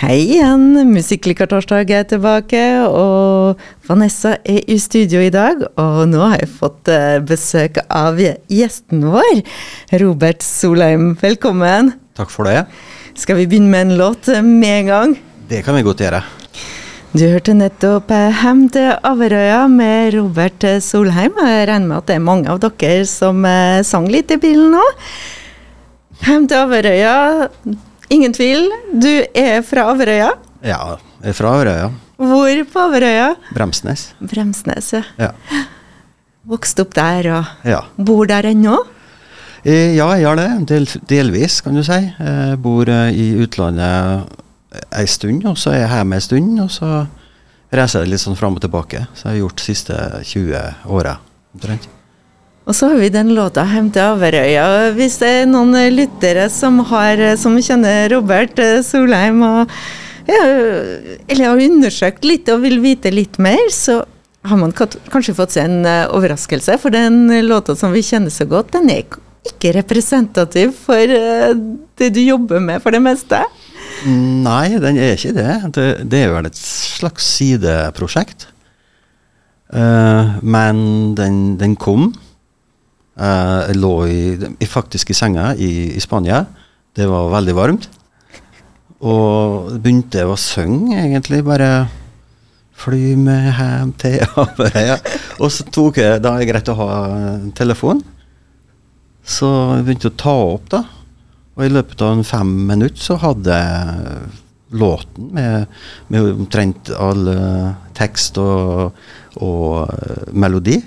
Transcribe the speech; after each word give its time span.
Hei 0.00 0.22
igjen, 0.22 0.78
Musikklikertorsdag 0.88 1.90
er 1.92 2.06
tilbake, 2.08 2.60
og 2.88 3.58
Vanessa 3.84 4.30
er 4.48 4.62
i 4.64 4.78
studio 4.80 5.20
i 5.20 5.32
dag. 5.34 5.60
Og 5.76 5.98
nå 6.08 6.22
har 6.22 6.40
jeg 6.40 6.48
fått 6.54 6.88
eh, 6.88 7.18
besøk 7.20 7.76
av 7.84 8.16
gjesten 8.16 9.02
vår, 9.04 9.42
Robert 10.00 10.40
Solheim. 10.40 11.10
Velkommen. 11.20 11.90
Takk 12.16 12.32
for 12.32 12.48
det. 12.48 12.62
Skal 13.12 13.42
vi 13.42 13.44
begynne 13.50 13.68
med 13.74 13.90
en 13.90 13.98
låt 13.98 14.30
med 14.40 14.78
en 14.78 14.88
gang? 14.88 15.12
Det 15.52 15.60
kan 15.68 15.76
vi 15.76 15.84
godt 15.84 16.00
gjøre. 16.06 16.22
Du 17.12 17.26
hørte 17.26 17.58
nettopp 17.60 18.08
eh, 18.16 18.40
'Hem 18.40 18.70
til 18.72 18.96
Averøya' 19.04 19.68
med 19.68 20.14
Robert 20.16 20.64
Solheim. 20.80 21.36
Jeg 21.44 21.68
regner 21.68 21.92
med 21.92 21.98
at 21.98 22.08
det 22.08 22.16
er 22.16 22.24
mange 22.24 22.48
av 22.48 22.64
dere 22.64 23.04
som 23.04 23.44
eh, 23.44 23.84
sang 23.84 24.08
litt 24.08 24.32
i 24.32 24.40
bilen 24.40 24.72
nå. 24.80 24.88
'Hem 26.24 26.48
til 26.48 26.56
Averøya', 26.56 27.50
ingen 28.10 28.32
tvil. 28.36 28.68
Du 29.00 29.10
er 29.34 29.60
fra 29.66 29.88
Averøya. 29.92 30.30
Ja, 30.66 30.80
jeg 31.22 31.32
er 31.32 31.36
fra 31.36 31.54
Averøya. 31.56 31.90
Hvor 32.20 32.62
på 32.72 32.82
Averøya? 32.86 33.28
Bremsnes. 33.56 34.10
Bremsnes, 34.20 34.92
ja. 34.98 35.02
Ja. 35.20 35.30
Vokste 36.50 36.84
opp 36.86 36.94
der 36.96 37.28
og 37.36 37.68
ja. 37.68 37.82
bor 37.96 38.26
der 38.28 38.48
ennå? 38.50 38.78
Eh, 39.64 39.94
Ja, 39.96 40.08
jeg 40.16 40.24
gjør 40.24 40.36
det. 40.40 40.48
Del, 40.70 40.86
delvis, 41.08 41.60
kan 41.64 41.76
du 41.76 41.82
si. 41.84 41.98
Jeg 42.00 42.58
bor 42.64 42.88
eh, 42.88 43.12
i 43.12 43.30
utlandet 43.44 44.36
ei 44.96 45.06
stund, 45.10 45.44
og 45.50 45.58
så 45.58 45.74
er 45.74 45.82
jeg 45.84 45.92
hjemme 45.98 46.16
ei 46.20 46.24
stund, 46.24 46.60
og 46.62 46.70
så 46.72 46.90
reiser 47.74 48.04
jeg 48.04 48.12
litt 48.12 48.22
sånn 48.22 48.38
fram 48.38 48.56
og 48.56 48.64
tilbake. 48.64 49.04
Så 49.14 49.28
jeg 49.28 49.32
har 49.36 49.40
gjort 49.44 49.60
de 49.60 49.66
siste 49.66 49.96
20 50.32 50.90
åra, 50.96 51.16
omtrent. 51.54 51.88
Og 52.68 52.76
så 52.76 52.90
har 52.90 53.00
vi 53.00 53.08
den 53.08 53.34
låta 53.34 53.64
'Hem 53.64 53.90
til 53.90 54.02
Averøya'. 54.02 54.92
Hvis 54.94 55.18
det 55.18 55.28
er 55.28 55.46
noen 55.46 55.74
eh, 55.74 55.90
lyttere 55.90 56.50
som, 56.50 56.78
har, 56.78 57.18
eh, 57.18 57.36
som 57.36 57.56
kjenner 57.56 58.10
Robert 58.12 58.58
eh, 58.58 58.82
Solheim 58.82 59.42
og 59.42 59.70
ja, 60.28 60.44
eller 61.26 61.48
har 61.48 61.56
undersøkt 61.56 62.24
litt 62.24 62.48
og 62.52 62.60
vil 62.62 62.78
vite 62.78 63.10
litt 63.10 63.38
mer, 63.38 63.70
så 63.72 64.04
har 64.44 64.56
man 64.56 64.72
kanskje 64.72 65.34
fått 65.34 65.56
seg 65.56 65.64
en 65.64 65.88
overraskelse. 66.14 66.76
For 66.78 66.90
den 66.94 67.26
låta 67.48 67.74
som 67.74 67.90
vi 67.90 68.04
kjenner 68.04 68.30
så 68.30 68.46
godt, 68.46 68.70
den 68.76 68.92
er 68.92 69.02
ikke 69.02 69.72
representativ 69.74 70.76
for 70.84 71.02
det 71.02 72.12
du 72.14 72.20
jobber 72.20 72.60
med 72.62 72.78
for 72.84 72.94
det 72.94 73.02
meste. 73.02 73.42
Nei, 74.06 74.78
den 74.78 75.00
er 75.00 75.16
ikke 75.16 75.34
det. 75.34 75.50
Det, 75.74 75.88
det 76.12 76.22
er 76.22 76.32
vel 76.36 76.46
et 76.46 76.62
slags 76.62 77.26
sideprosjekt. 77.34 78.46
Uh, 79.74 80.38
men 80.42 81.14
den, 81.18 81.58
den 81.58 81.74
kom. 81.74 82.12
Eh, 83.20 83.60
jeg 83.68 83.80
lå 83.80 83.94
i, 84.08 84.68
faktisk 84.68 85.12
i 85.12 85.16
senga 85.16 85.52
i, 85.54 85.70
i 85.92 86.00
Spania. 86.00 86.44
Det 86.96 87.06
var 87.08 87.32
veldig 87.34 87.56
varmt. 87.56 87.88
Og 89.00 89.72
begynte 89.80 90.22
jeg 90.22 90.28
å 90.28 90.38
synge, 90.40 90.96
egentlig. 91.02 91.42
Bare 91.44 91.88
fly 92.80 93.14
med 93.20 93.50
hjem 93.58 93.92
til 94.00 94.24
Averøya. 94.40 94.96
Og 95.40 95.52
så 95.52 95.66
tok 95.68 96.00
jeg 96.00 96.22
Da 96.24 96.34
er 96.34 96.44
det 96.44 96.50
greit 96.52 96.72
å 96.72 96.78
ha 96.80 96.90
en 97.34 97.52
telefon. 97.56 98.00
Så 99.20 99.48
jeg 99.76 99.86
begynte 99.86 100.12
å 100.12 100.20
ta 100.24 100.36
opp, 100.54 100.70
da. 100.72 100.84
Og 101.58 101.66
i 101.66 101.72
løpet 101.72 102.00
av 102.06 102.14
en 102.16 102.24
fem 102.24 102.54
minutter 102.70 103.02
så 103.04 103.18
hadde 103.20 103.52
jeg 103.52 104.30
låten 104.80 105.32
med, 105.34 105.66
med 106.08 106.28
omtrent 106.30 106.92
all 106.94 107.26
eh, 107.32 107.70
tekst 107.98 108.38
og, 108.40 108.96
og 109.42 109.90
eh, 109.90 110.30
melodi. 110.32 110.78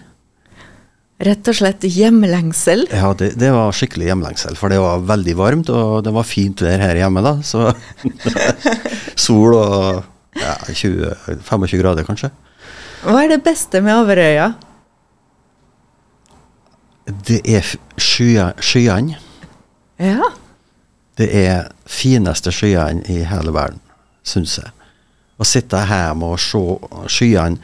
Rett 1.23 1.47
og 1.47 1.55
slett 1.55 1.85
hjemlengsel. 1.87 2.87
Ja, 2.91 3.13
det, 3.15 3.33
det 3.39 3.51
var 3.53 3.75
skikkelig 3.75 4.09
hjemlengsel, 4.09 4.57
for 4.59 4.73
det 4.73 4.79
var 4.81 5.03
veldig 5.07 5.35
varmt, 5.39 5.69
og 5.71 6.01
det 6.03 6.11
var 6.15 6.27
fint 6.27 6.63
vær 6.65 6.81
her 6.83 6.99
hjemme, 6.99 7.23
da. 7.23 7.37
Så 7.45 7.69
sol 9.27 9.55
og 9.55 10.03
ja, 10.39 10.55
20, 10.67 11.13
25 11.47 11.79
grader, 11.79 12.07
kanskje. 12.07 12.31
Hva 13.03 13.23
er 13.23 13.33
det 13.35 13.43
beste 13.45 13.81
med 13.83 13.95
Averøya? 13.95 14.51
Det 17.05 17.41
er 17.51 17.67
skyene. 17.99 19.19
Ja. 20.01 20.31
Det 21.19 21.29
er 21.43 21.69
fineste 21.85 22.51
skyene 22.55 23.03
i 23.11 23.21
hele 23.27 23.53
verden, 23.53 23.81
syns 24.25 24.57
jeg. 24.59 24.71
Å 25.37 25.47
sitte 25.47 25.81
hjemme 25.87 26.33
og 26.33 26.41
se 26.41 26.61
skyene 27.11 27.59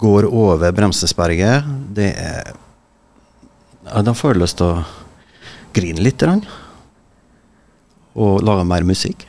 går 0.00 0.28
over 0.30 0.70
bremsesperget, 0.72 1.66
det 1.96 2.12
er 2.14 2.52
ja, 3.86 4.02
Da 4.02 4.14
får 4.14 4.34
jeg 4.34 4.42
lyst 4.42 4.58
til 4.60 4.66
å 4.66 4.84
grine 5.76 6.02
litt. 6.04 6.22
Og 8.14 8.40
lage 8.42 8.64
mer 8.66 8.82
musikk. 8.86 9.26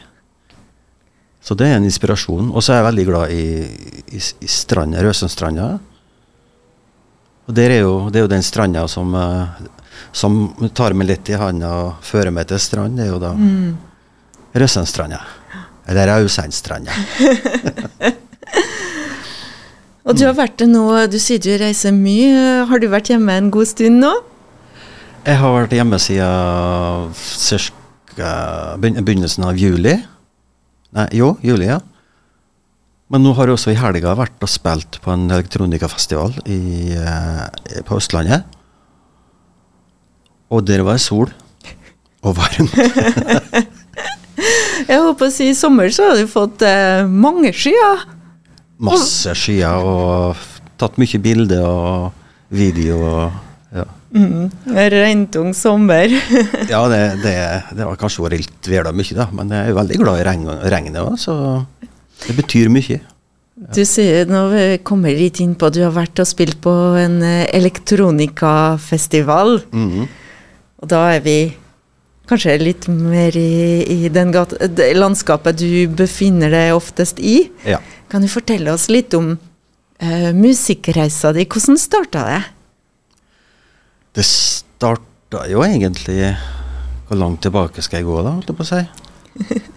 Så 1.41 1.55
det 1.57 1.67
er 1.67 1.77
en 1.79 1.87
inspirasjon. 1.87 2.51
Og 2.53 2.61
så 2.61 2.73
er 2.73 2.81
jeg 2.81 2.89
veldig 2.89 3.05
glad 3.09 3.31
i, 3.33 3.45
i, 4.13 4.19
i 4.19 4.49
stranda, 4.49 5.01
Røsundstranda. 5.01 5.69
Og 7.49 7.55
der 7.57 7.73
er 7.77 7.81
jo, 7.81 8.09
det 8.13 8.21
er 8.21 8.25
jo 8.27 8.31
den 8.35 8.45
stranda 8.45 8.85
som, 8.91 9.15
eh, 9.17 9.47
som 10.13 10.41
tar 10.77 10.93
meg 10.93 11.09
litt 11.09 11.31
i 11.33 11.39
handa 11.41 11.71
og 11.87 12.05
fører 12.05 12.31
meg 12.33 12.47
til 12.51 12.61
strand. 12.61 12.97
Det 12.99 13.07
er 13.07 13.13
jo 13.15 13.21
da 13.21 13.33
Mm. 13.33 13.77
Røsundstranda. 14.53 15.21
Eller 15.87 16.07
Rausheimstranda. 16.11 16.91
Og 20.05 20.17
du 20.17 20.25
har 20.25 20.33
vært 20.35 20.57
det 20.59 20.67
nå, 20.71 20.83
du 21.13 21.17
sier 21.21 21.39
du 21.41 21.51
reiser 21.61 21.93
mye. 21.95 22.65
Har 22.67 22.81
du 22.81 22.87
vært 22.91 23.11
hjemme 23.13 23.35
en 23.37 23.51
god 23.53 23.69
stund 23.69 24.01
nå? 24.01 24.11
Jeg 25.21 25.37
har 25.37 25.51
vært 25.53 25.73
hjemme 25.75 25.99
siden 26.01 27.11
cirka 27.13 28.31
begynnelsen 28.81 29.45
av 29.45 29.59
juli. 29.59 29.93
Nei, 30.97 31.05
jo, 31.13 31.35
juli, 31.45 31.67
ja. 31.69 31.77
Men 33.11 33.21
nå 33.21 33.33
har 33.37 33.49
jeg 33.49 33.57
også 33.57 33.73
i 33.73 33.77
helga 33.77 34.15
vært 34.17 34.41
og 34.41 34.49
spilt 34.49 34.97
på 35.03 35.11
en 35.13 35.27
elektronikafestival 35.29 36.33
i, 36.49 36.95
eh, 36.95 37.83
på 37.85 37.99
Østlandet. 37.99 38.47
Og 40.49 40.65
der 40.65 40.81
var 40.87 40.97
det 40.97 41.05
sol. 41.05 41.29
Og 42.23 42.35
varmt. 42.37 42.73
Jeg 44.89 44.97
håper 44.97 45.27
å 45.27 45.31
si 45.31 45.51
i 45.51 45.55
sommer 45.57 45.91
så 45.93 46.09
har 46.09 46.17
du 46.17 46.25
fått 46.29 46.63
eh, 46.65 47.05
mange 47.05 47.53
skyer. 47.53 48.07
Masse 48.81 49.35
skyer 49.37 49.85
og 49.85 50.41
tatt 50.81 50.97
mye 51.01 51.21
bilder 51.21 51.61
og 51.67 52.11
video. 52.49 52.97
Og, 53.05 53.50
ja, 53.71 53.87
Mm. 54.11 54.51
Regntung 54.91 55.53
sommer. 55.55 56.11
ja 56.73 56.81
det, 56.91 57.23
det, 57.23 57.63
det 57.77 57.85
var 57.87 57.95
kanskje 57.95 58.25
vært 58.25 58.41
litt 58.41 58.67
vela 58.67 58.91
mye, 58.91 59.15
da. 59.15 59.29
Men 59.31 59.47
jeg 59.55 59.71
er 59.71 59.77
veldig 59.77 59.99
glad 60.01 60.19
i 60.19 60.25
regn, 60.27 60.43
regnet 60.73 60.99
òg, 60.99 61.15
så 61.15 61.63
det 62.25 62.35
betyr 62.35 62.67
mye. 62.67 62.99
Du 63.71 63.85
sier, 63.87 64.27
nå 64.27 64.51
vi 64.51 64.83
kommer 64.83 65.15
litt 65.15 65.39
inn 65.39 65.55
på, 65.55 65.71
du 65.71 65.79
har 65.85 65.95
vært 65.95 66.19
og 66.19 66.27
spilt 66.27 66.59
på 66.59 66.99
en 66.99 67.23
elektronikafestival. 67.23 69.61
elektronikafestival. 69.61 69.63
-hmm. 69.71 70.11
Og 70.81 70.89
da 70.89 71.01
er 71.13 71.21
vi 71.21 71.37
kanskje 72.29 72.57
litt 72.61 72.87
mer 72.89 73.35
i, 73.37 73.85
i 73.85 74.09
den 74.13 74.33
gata, 74.33 74.67
det 74.67 74.91
landskapet 74.97 75.59
du 75.61 75.87
befinner 75.97 76.53
deg 76.53 76.73
oftest 76.75 77.19
i. 77.19 77.51
Ja. 77.67 77.81
Kan 78.11 78.25
du 78.25 78.31
fortelle 78.31 78.73
oss 78.73 78.89
litt 78.91 79.13
om 79.17 79.35
uh, 79.35 80.31
musikkreisa 80.35 81.35
di? 81.37 81.45
Hvordan 81.45 81.79
starta 81.79 82.25
det? 82.29 82.41
Det 84.11 84.25
starta 84.27 85.45
jo 85.47 85.63
egentlig 85.63 86.33
Hvor 87.07 87.19
langt 87.19 87.41
tilbake 87.45 87.83
skal 87.83 88.01
jeg 88.01 88.09
gå, 88.09 88.19
da? 88.23 88.35
holdt 88.35 88.51
Jeg 88.51 88.57
på 88.57 88.65
å 88.65 88.69
si? 88.69 88.81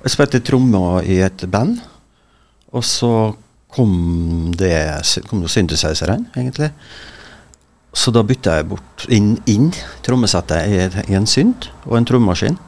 Jeg 0.04 0.12
spilte 0.12 0.42
trommer 0.42 1.06
i 1.06 1.20
et 1.22 1.44
band, 1.50 1.78
og 2.74 2.82
så 2.86 3.10
kom 3.74 4.50
det 4.58 4.74
kom 5.28 5.42
det 5.42 5.50
synthesizeren, 5.50 6.26
egentlig. 6.34 6.72
Så 7.94 8.10
da 8.14 8.24
bytta 8.26 8.56
jeg 8.58 8.66
bort 8.70 9.06
inn, 9.14 9.36
inn 9.50 9.70
trommesettet 10.02 10.66
i, 10.66 10.80
i 11.12 11.16
en 11.18 11.26
synt 11.30 11.70
og 11.86 11.96
en 11.98 12.06
trommemaskin. 12.10 12.58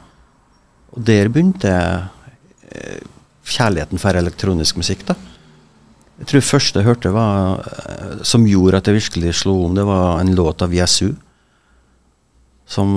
Og 0.95 1.03
der 1.07 1.31
begynte 1.31 1.73
eh, 2.71 3.03
kjærligheten 3.47 3.99
for 4.01 4.19
elektronisk 4.19 4.79
musikk, 4.79 5.03
da. 5.11 5.15
Jeg 6.17 6.31
tror 6.31 6.39
det 6.39 6.47
første 6.47 6.81
jeg 6.81 6.87
hørte 6.87 7.13
var, 7.13 7.67
eh, 7.83 8.23
som 8.27 8.47
gjorde 8.47 8.79
at 8.79 8.87
jeg 8.89 9.01
virkelig 9.01 9.35
slo 9.43 9.59
om, 9.67 9.75
det 9.75 9.85
var 9.87 10.21
en 10.21 10.35
låt 10.39 10.63
av 10.63 10.75
Yesu. 10.75 11.11
Som, 12.67 12.89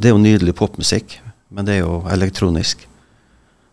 det 0.00 0.10
er 0.10 0.14
jo 0.14 0.22
nydelig 0.22 0.54
popmusikk, 0.56 1.18
men 1.52 1.66
det 1.66 1.76
er 1.76 1.82
jo 1.84 2.00
elektronisk. 2.08 2.86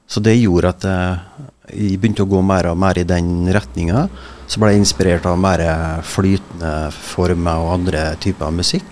Så 0.07 0.23
det 0.23 0.37
gjorde 0.37 0.71
at 0.71 0.87
jeg, 0.87 1.47
jeg 1.71 1.99
begynte 1.99 2.23
å 2.23 2.31
gå 2.31 2.41
mer 2.43 2.69
og 2.71 2.77
mer 2.79 2.99
i 2.99 3.07
den 3.07 3.47
retninga. 3.55 4.07
Så 4.47 4.59
ble 4.59 4.73
jeg 4.73 4.83
inspirert 4.83 5.27
av 5.27 5.39
mer 5.39 5.63
flytende 6.07 6.91
former 6.95 7.63
og 7.63 7.73
andre 7.79 8.09
typer 8.23 8.53
musikk. 8.55 8.87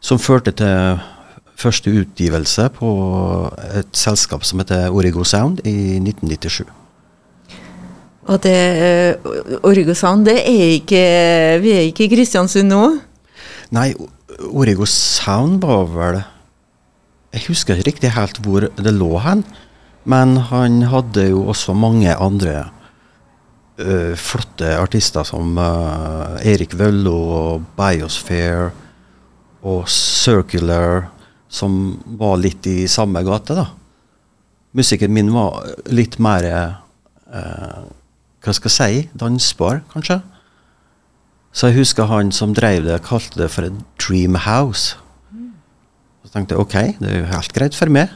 Som 0.00 0.20
førte 0.20 0.52
til 0.56 1.00
første 1.60 1.92
utgivelse 2.02 2.68
på 2.76 2.90
et 3.76 3.96
selskap 3.96 4.44
som 4.48 4.60
heter 4.62 4.92
Origo 4.92 5.24
Sound 5.24 5.60
i 5.68 5.98
1997. 6.00 6.64
Og 8.30 8.40
det 8.44 8.56
uh, 9.16 9.60
Origo 9.66 9.94
Sound, 9.96 10.26
det 10.28 10.38
er 10.44 10.74
ikke 10.76 11.04
Vi 11.64 11.72
er 11.74 11.86
ikke 11.88 12.06
i 12.06 12.10
Kristiansund 12.12 12.70
nå? 12.70 12.84
Nei, 13.74 13.92
Origo 14.48 14.86
Sound 14.88 15.60
var 15.64 15.88
vel 15.92 16.20
Jeg 17.34 17.46
husker 17.48 17.76
ikke 17.76 17.90
riktig 17.90 18.12
helt 18.16 18.40
hvor 18.42 18.66
det 18.74 18.92
lå 18.96 19.10
hen. 19.22 19.44
Men 20.08 20.36
han 20.48 20.80
hadde 20.88 21.28
jo 21.28 21.44
også 21.52 21.74
mange 21.76 22.14
andre 22.16 22.70
uh, 23.78 24.16
flotte 24.18 24.72
artister 24.80 25.26
som 25.28 25.58
uh, 25.60 26.40
Erik 26.40 26.74
Vøllo 26.78 27.16
og 27.36 27.66
Biosphere 27.76 28.70
og 29.60 29.84
Circular, 29.92 31.10
som 31.52 32.00
var 32.18 32.40
litt 32.40 32.66
i 32.70 32.88
samme 32.88 33.20
gate, 33.26 33.58
da. 33.58 33.66
Musikken 34.72 35.12
min 35.12 35.32
var 35.34 35.66
litt 35.92 36.16
mer 36.22 36.46
uh, 36.48 37.80
Hva 38.40 38.54
skal 38.56 38.70
jeg 38.70 38.76
si? 38.78 39.08
Dansbar, 39.20 39.82
kanskje. 39.92 40.22
Så 41.52 41.70
jeg 41.70 41.80
husker 41.80 42.06
han 42.10 42.30
som 42.32 42.54
drev 42.54 42.84
det, 42.86 43.00
kalte 43.06 43.42
det 43.42 43.50
for 43.50 43.66
et 43.66 43.78
dream 43.98 44.38
house. 44.46 44.96
Så 46.24 46.34
tenkte 46.34 46.54
jeg 46.54 46.62
ok, 46.62 46.76
det 47.00 47.10
er 47.10 47.22
jo 47.24 47.30
helt 47.32 47.56
greit 47.56 47.76
for 47.78 47.90
meg. 47.90 48.12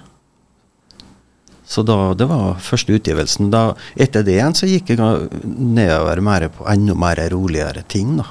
Så 1.67 1.83
da, 1.83 2.13
det 2.15 2.29
var 2.29 2.61
første 2.63 2.95
utgivelsen. 2.95 3.51
Da, 3.51 3.73
etter 3.99 4.23
det 4.23 4.37
igjen 4.37 4.55
så 4.55 4.69
gikk 4.69 4.93
jeg 4.93 5.01
nedover 5.43 6.21
mer 6.23 6.49
på 6.53 6.67
enda 6.71 6.95
mer 6.99 7.23
roligere 7.33 7.83
ting. 7.89 8.19
da. 8.21 8.29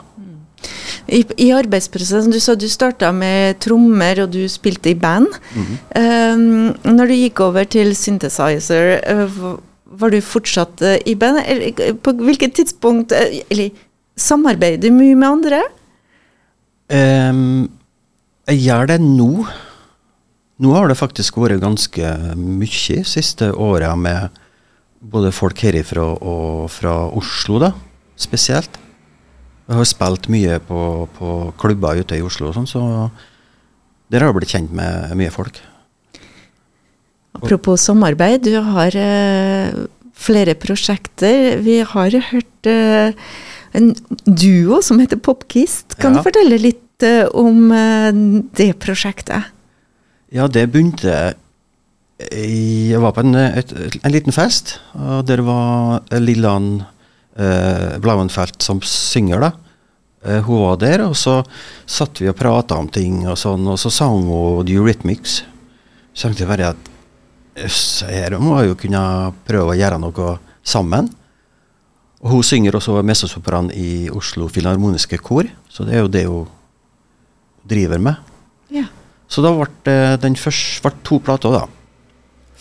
I, 1.11 1.23
I, 1.35 1.49
arbeidsprosessen, 1.51 2.31
Du 2.31 2.39
sa 2.39 2.55
du 2.55 2.69
starta 2.71 3.11
med 3.11 3.59
trommer, 3.59 4.23
og 4.23 4.31
du 4.31 4.45
spilte 4.47 4.93
i 4.93 4.95
band. 4.95 5.27
Mm 5.55 5.65
-hmm. 5.65 6.35
um, 6.85 6.95
når 6.95 7.07
du 7.07 7.13
gikk 7.13 7.39
over 7.39 7.63
til 7.63 7.95
synthesizer, 7.95 9.01
uh, 9.11 9.57
var 9.85 10.09
du 10.09 10.21
fortsatt 10.21 10.81
uh, 10.81 10.95
i 11.05 11.15
band? 11.15 11.43
Eller, 11.45 11.93
på 11.93 12.11
hvilket 12.11 12.53
tidspunkt 12.53 13.11
uh, 13.11 13.39
Eller 13.49 13.69
samarbeider 14.19 14.89
du 14.89 14.95
mye 14.95 15.17
med 15.17 15.29
andre? 15.29 15.61
Um, 16.93 17.71
jeg 18.49 18.65
gjør 18.67 18.89
det 18.93 18.99
nå. 19.03 19.31
Nå 20.63 20.73
har 20.75 20.89
det 20.89 20.99
faktisk 20.99 21.39
vært 21.41 21.63
ganske 21.63 22.13
mye 22.37 23.03
siste 23.07 23.49
åra 23.51 23.93
med 23.99 24.41
både 25.03 25.33
folk 25.35 25.59
herifra 25.65 26.05
og 26.13 26.69
fra 26.71 26.93
Oslo, 27.11 27.59
da, 27.63 27.73
spesielt. 28.19 28.79
Jeg 29.63 29.79
har 29.79 29.87
spilt 29.87 30.29
mye 30.31 30.59
på, 30.63 30.79
på 31.17 31.29
klubber 31.59 31.99
ute 31.99 32.19
i 32.19 32.23
Oslo 32.23 32.51
og 32.51 32.57
sånn, 32.57 32.69
så 32.69 32.83
der 34.11 34.21
har 34.21 34.31
jeg 34.31 34.37
blitt 34.37 34.53
kjent 34.53 34.75
med 34.75 35.15
mye 35.19 35.33
folk. 35.33 35.57
Apropos 37.33 37.81
samarbeid, 37.81 38.45
du 38.45 38.59
har 38.61 38.93
uh, 38.93 39.85
flere 40.13 40.53
prosjekter. 40.59 41.57
Vi 41.63 41.79
har 41.81 42.19
hørt 42.29 42.69
uh, 42.69 43.15
en 43.77 43.91
duo 44.25 44.81
som 44.85 45.01
heter 45.01 45.19
Popkist. 45.21 45.97
Kan 45.99 46.13
ja. 46.13 46.21
du 46.21 46.27
fortelle 46.27 46.59
litt 46.61 47.05
uh, 47.05 47.25
om 47.37 47.73
det 48.57 48.69
prosjektet? 48.83 49.51
Ja, 50.33 50.47
det 50.49 50.67
begynte 50.73 51.33
Jeg 52.23 53.01
var 53.01 53.13
på 53.13 53.21
en, 53.25 53.35
et, 53.35 53.73
en 53.99 54.13
liten 54.13 54.33
fest, 54.33 54.77
og 54.95 55.25
der 55.27 55.43
var 55.45 56.05
Lillan 56.21 56.85
uh, 57.39 57.99
Blauenfelt 58.01 58.63
som 58.63 58.81
synger, 58.85 59.43
da. 59.43 59.51
Uh, 60.23 60.39
hun 60.45 60.63
var 60.63 60.79
der, 60.81 61.03
og 61.09 61.17
så 61.19 61.41
satt 61.89 62.21
vi 62.21 62.29
og 62.31 62.37
prata 62.39 62.77
om 62.79 62.87
ting, 62.87 63.25
og 63.27 63.37
sånn, 63.41 63.67
og 63.67 63.81
så 63.81 63.91
sang 63.93 64.23
hun 64.29 64.63
The 64.65 64.77
Eurythmics. 64.79 65.41
Så 66.13 66.29
tenkte 66.29 66.45
jeg 66.45 66.53
bare 66.53 66.73
at 66.73 66.89
her 68.09 68.37
må 68.41 68.57
jeg 68.61 68.71
jo 68.71 68.79
kunne 68.85 69.03
prøve 69.45 69.73
å 69.73 69.77
gjøre 69.77 69.99
noe 70.01 70.37
sammen. 70.65 71.09
Og 72.23 72.37
hun 72.37 72.45
synger 72.47 72.77
også 72.79 73.01
messosopran 73.03 73.69
i 73.75 74.07
Oslo 74.15 74.47
Filharmoniske 74.47 75.19
Kor, 75.19 75.49
så 75.67 75.83
det 75.83 75.97
er 75.97 76.05
jo 76.05 76.11
det 76.11 76.23
hun 76.29 76.51
driver 77.67 77.99
med. 77.99 78.35
Ja. 78.71 78.85
Så 79.27 79.43
da 79.43 79.51
ble 79.57 79.95
den 80.23 80.37
første 80.39 80.83
ble 80.85 80.93
to 81.03 81.19
plater, 81.23 81.57
da. 81.57 81.65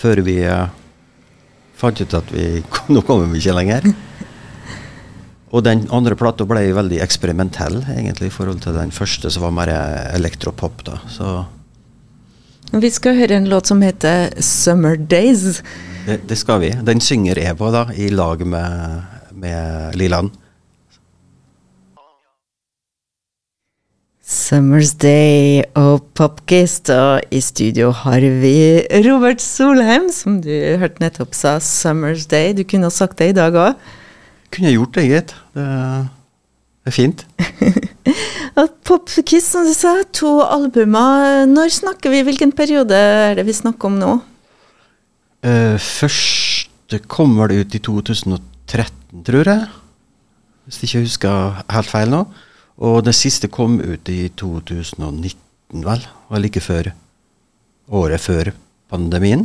Før 0.02 0.22
vi 0.26 0.40
uh, 0.42 0.66
fant 1.78 2.00
ut 2.02 2.18
at 2.18 2.34
vi 2.34 2.46
nå 2.94 3.04
kommer 3.06 3.30
vi 3.30 3.38
ikke 3.38 3.54
lenger. 3.60 3.86
Og 5.52 5.62
den 5.66 5.84
andre 5.92 6.16
plata 6.18 6.46
ble 6.48 6.64
veldig 6.74 6.98
eksperimentell, 7.04 7.82
egentlig, 7.92 8.30
i 8.30 8.34
forhold 8.34 8.62
til 8.64 8.74
den 8.74 8.90
første, 8.94 9.30
som 9.30 9.44
var 9.46 9.54
mer 9.54 9.72
elektropop. 10.16 10.82
da, 10.88 10.98
så... 11.12 11.42
Vi 12.72 12.88
skal 12.88 13.18
høre 13.18 13.36
en 13.36 13.50
låt 13.52 13.68
som 13.68 13.82
heter 13.84 14.32
'Summer 14.40 14.96
Days'. 14.96 15.60
Det, 16.06 16.22
det 16.28 16.38
skal 16.38 16.60
vi. 16.60 16.70
Den 16.82 17.00
synger 17.00 17.54
på, 17.54 17.68
da, 17.70 17.84
i 17.92 18.08
lag 18.08 18.46
med, 18.46 19.02
med 19.42 19.98
Liland. 19.98 20.32
Summer's 24.32 24.94
Day 24.96 25.60
og 25.76 26.06
Popkist, 26.16 26.88
og 26.92 27.20
i 27.34 27.40
studio 27.44 27.90
har 27.92 28.22
vi 28.40 28.80
Robert 29.04 29.42
Solheim, 29.44 30.08
som 30.12 30.38
du 30.44 30.52
hørte 30.80 31.02
nettopp 31.02 31.34
sa 31.36 31.58
'Summer's 31.58 32.24
Day'. 32.30 32.54
Du 32.56 32.64
kunne 32.64 32.88
ha 32.88 32.90
sagt 32.90 33.18
det 33.18 33.32
i 33.32 33.36
dag 33.36 33.52
òg? 33.52 33.74
Kunne 34.52 34.68
jeg 34.68 34.78
gjort 34.78 34.94
det, 34.94 35.04
gitt. 35.08 35.34
Det, 35.54 35.66
er 36.86 36.90
fint. 36.90 37.26
Popkist, 38.88 39.52
som 39.52 39.66
du 39.66 39.74
sa, 39.74 40.02
to 40.12 40.40
albumer. 40.40 41.46
Når 41.46 41.68
snakker 41.80 42.10
vi? 42.10 42.22
Hvilken 42.22 42.52
periode 42.52 42.94
er 42.94 43.34
det 43.34 43.46
vi 43.46 43.52
snakker 43.56 43.88
om 43.88 43.98
nå? 44.00 44.18
Uh, 45.44 45.76
første 45.80 47.00
kommer 47.08 47.48
vel 47.48 47.64
ut 47.64 47.74
i 47.74 47.82
2013, 48.72 49.24
tror 49.26 49.48
jeg. 49.48 49.68
Hvis 50.64 50.80
jeg 50.80 50.88
ikke 50.88 51.06
husker 51.06 51.62
helt 51.74 51.90
feil 51.90 52.12
nå. 52.12 52.24
Og 52.82 53.02
det 53.04 53.14
siste 53.14 53.50
kom 53.52 53.78
ut 53.80 54.08
i 54.08 54.30
2019, 54.38 55.82
vel. 55.84 56.04
Var 56.30 56.42
like 56.42 56.62
før 56.62 56.92
året 57.92 58.22
før 58.22 58.52
pandemien 58.92 59.44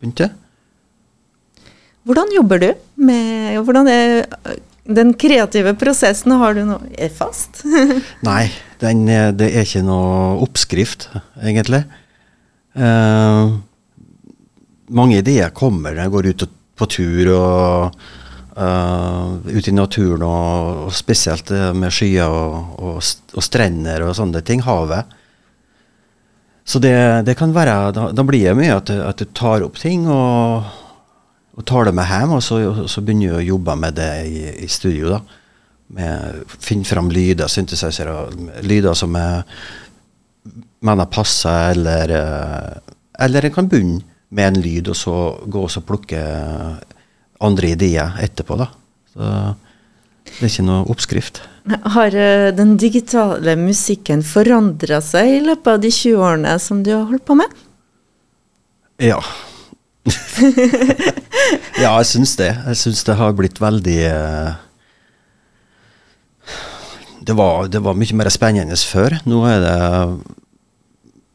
begynte. 0.00 0.30
Hvordan 2.02 2.32
jobber 2.34 2.58
du 2.58 2.70
med 2.98 3.60
Hvordan 3.62 3.88
er 3.88 4.24
den 4.88 5.12
kreative 5.14 5.74
prosessen? 5.78 6.32
Har 6.40 6.56
du 6.56 6.64
noe 6.66 7.10
fast? 7.14 7.62
Nei, 8.28 8.48
den, 8.80 9.04
det 9.06 9.52
er 9.52 9.68
ikke 9.68 9.84
noe 9.86 10.40
oppskrift, 10.42 11.10
egentlig. 11.44 11.84
Uh, 12.72 13.60
mange 14.88 15.20
ideer 15.20 15.52
kommer 15.54 15.92
når 15.92 16.06
jeg 16.06 16.14
går 16.16 16.30
ut 16.32 16.44
på 16.80 16.88
tur 16.90 17.30
og 17.36 18.02
Uh, 18.52 19.38
ute 19.48 19.70
i 19.70 19.72
naturen, 19.72 20.26
og, 20.28 20.82
og 20.86 20.92
spesielt 20.92 21.48
med 21.72 21.88
skyer 21.94 22.28
og, 22.28 22.74
og, 22.76 22.98
og, 23.32 23.44
strender 23.44 24.04
og 24.04 24.12
sånne 24.18 24.42
ting. 24.44 24.60
Havet. 24.66 25.14
Så 26.68 26.78
det, 26.78 26.94
det 27.26 27.34
kan 27.38 27.54
være 27.56 27.90
Da, 27.96 28.10
da 28.12 28.24
blir 28.28 28.50
det 28.50 28.58
mye 28.58 28.76
at, 28.76 28.92
at, 28.92 29.18
du 29.18 29.32
tar 29.34 29.64
opp 29.64 29.80
ting 29.80 30.04
og, 30.04 30.68
tar 31.66 31.88
det 31.88 31.94
med 31.96 32.06
hjem, 32.06 32.36
og 32.36 32.42
så, 32.44 32.60
så 32.88 33.00
begynner 33.00 33.32
du 33.32 33.38
å 33.40 33.46
jobbe 33.54 33.78
med 33.80 33.96
det 33.96 34.12
i, 34.28 34.44
i 34.66 34.68
studio. 34.70 35.16
da 35.16 35.22
med 35.92 36.44
Finne 36.48 36.88
fram 36.88 37.10
lyder, 37.12 37.50
synthesizere, 37.52 38.14
lyder 38.64 38.96
som 38.96 39.16
er 39.18 39.42
mener 40.82 41.06
passer, 41.06 41.76
eller 41.76 42.10
eh, 42.16 42.78
Eller 43.22 43.44
en 43.44 43.52
kan 43.54 43.68
begynne 43.68 44.00
med 44.30 44.48
en 44.48 44.62
lyd, 44.62 44.88
og 44.88 44.96
så 44.96 45.16
gå 45.46 45.62
og 45.68 45.84
plukke 45.86 46.22
andre 47.44 47.72
ideer 47.74 48.16
etterpå. 48.22 48.56
da. 48.60 48.68
Så 49.12 49.28
det 50.32 50.46
er 50.46 50.50
ikke 50.50 50.66
noe 50.66 50.86
oppskrift. 50.92 51.42
Har 51.94 52.14
eh, 52.18 52.50
den 52.56 52.74
digitale 52.80 53.54
musikken 53.60 54.24
forandra 54.26 55.00
seg 55.04 55.36
i 55.36 55.40
løpet 55.44 55.74
av 55.74 55.82
de 55.82 55.92
20 55.92 56.26
årene 56.26 56.56
som 56.62 56.82
du 56.82 56.90
har 56.94 57.06
holdt 57.10 57.26
på 57.28 57.36
med? 57.38 57.62
Ja. 59.02 59.20
ja, 61.82 61.92
jeg 62.00 62.08
syns 62.10 62.34
det. 62.40 62.50
Jeg 62.50 62.80
syns 62.80 63.04
det 63.06 63.18
har 63.18 63.34
blitt 63.38 63.60
veldig 63.62 63.98
uh, 64.10 64.54
det, 67.22 67.34
var, 67.38 67.68
det 67.70 67.82
var 67.84 67.98
mye 67.98 68.18
mer 68.18 68.30
spennende 68.34 68.78
før. 68.88 69.18
Nå 69.28 69.42
er 69.46 69.62
det 69.62 69.76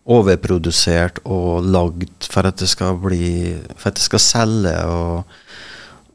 overprodusert 0.08 1.20
og 1.28 1.68
lagd 1.68 2.28
for 2.32 2.48
at 2.48 2.60
det 2.62 2.70
skal 2.72 2.96
bli 3.00 3.56
For 3.76 3.90
at 3.92 4.00
det 4.00 4.06
skal 4.06 4.24
selge. 4.24 4.76
og 4.88 5.24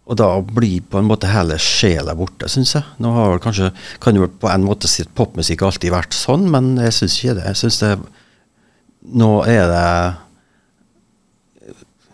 og 0.02 0.18
da 0.18 0.28
blir 0.42 0.82
på 0.90 0.98
en 0.98 1.06
måte 1.06 1.30
hele 1.30 1.56
sjela 1.62 2.14
borte, 2.18 2.48
syns 2.50 2.74
jeg. 2.74 2.82
Nå 3.02 3.12
har 3.14 3.38
kanskje, 3.42 3.70
kan 4.02 4.16
jo 4.18 4.26
på 4.26 4.50
en 4.50 4.66
måte 4.66 4.90
si 4.90 5.04
at 5.06 5.12
popmusikk 5.14 5.62
alltid 5.62 5.94
vært 5.94 6.16
sånn, 6.16 6.48
men 6.50 6.74
jeg 6.82 6.96
syns 6.96 7.18
ikke 7.20 7.36
det. 7.38 7.46
Jeg 7.52 7.62
synes 7.62 7.80
det 7.84 7.94
Nå 9.02 9.30
er 9.50 9.64
det 9.66 9.86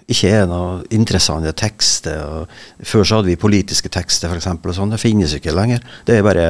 ikke 0.08 0.30
er 0.32 0.46
noe 0.48 0.78
interessante 0.96 1.52
tekster. 1.52 2.46
Før 2.80 3.04
så 3.04 3.18
hadde 3.18 3.28
vi 3.28 3.36
politiske 3.40 3.90
tekster, 3.92 4.32
f.eks. 4.32 4.48
Sånn. 4.72 4.94
Det 4.94 5.00
finnes 5.02 5.34
ikke 5.36 5.52
lenger. 5.52 5.84
Det 6.08 6.16
er 6.16 6.24
bare 6.24 6.46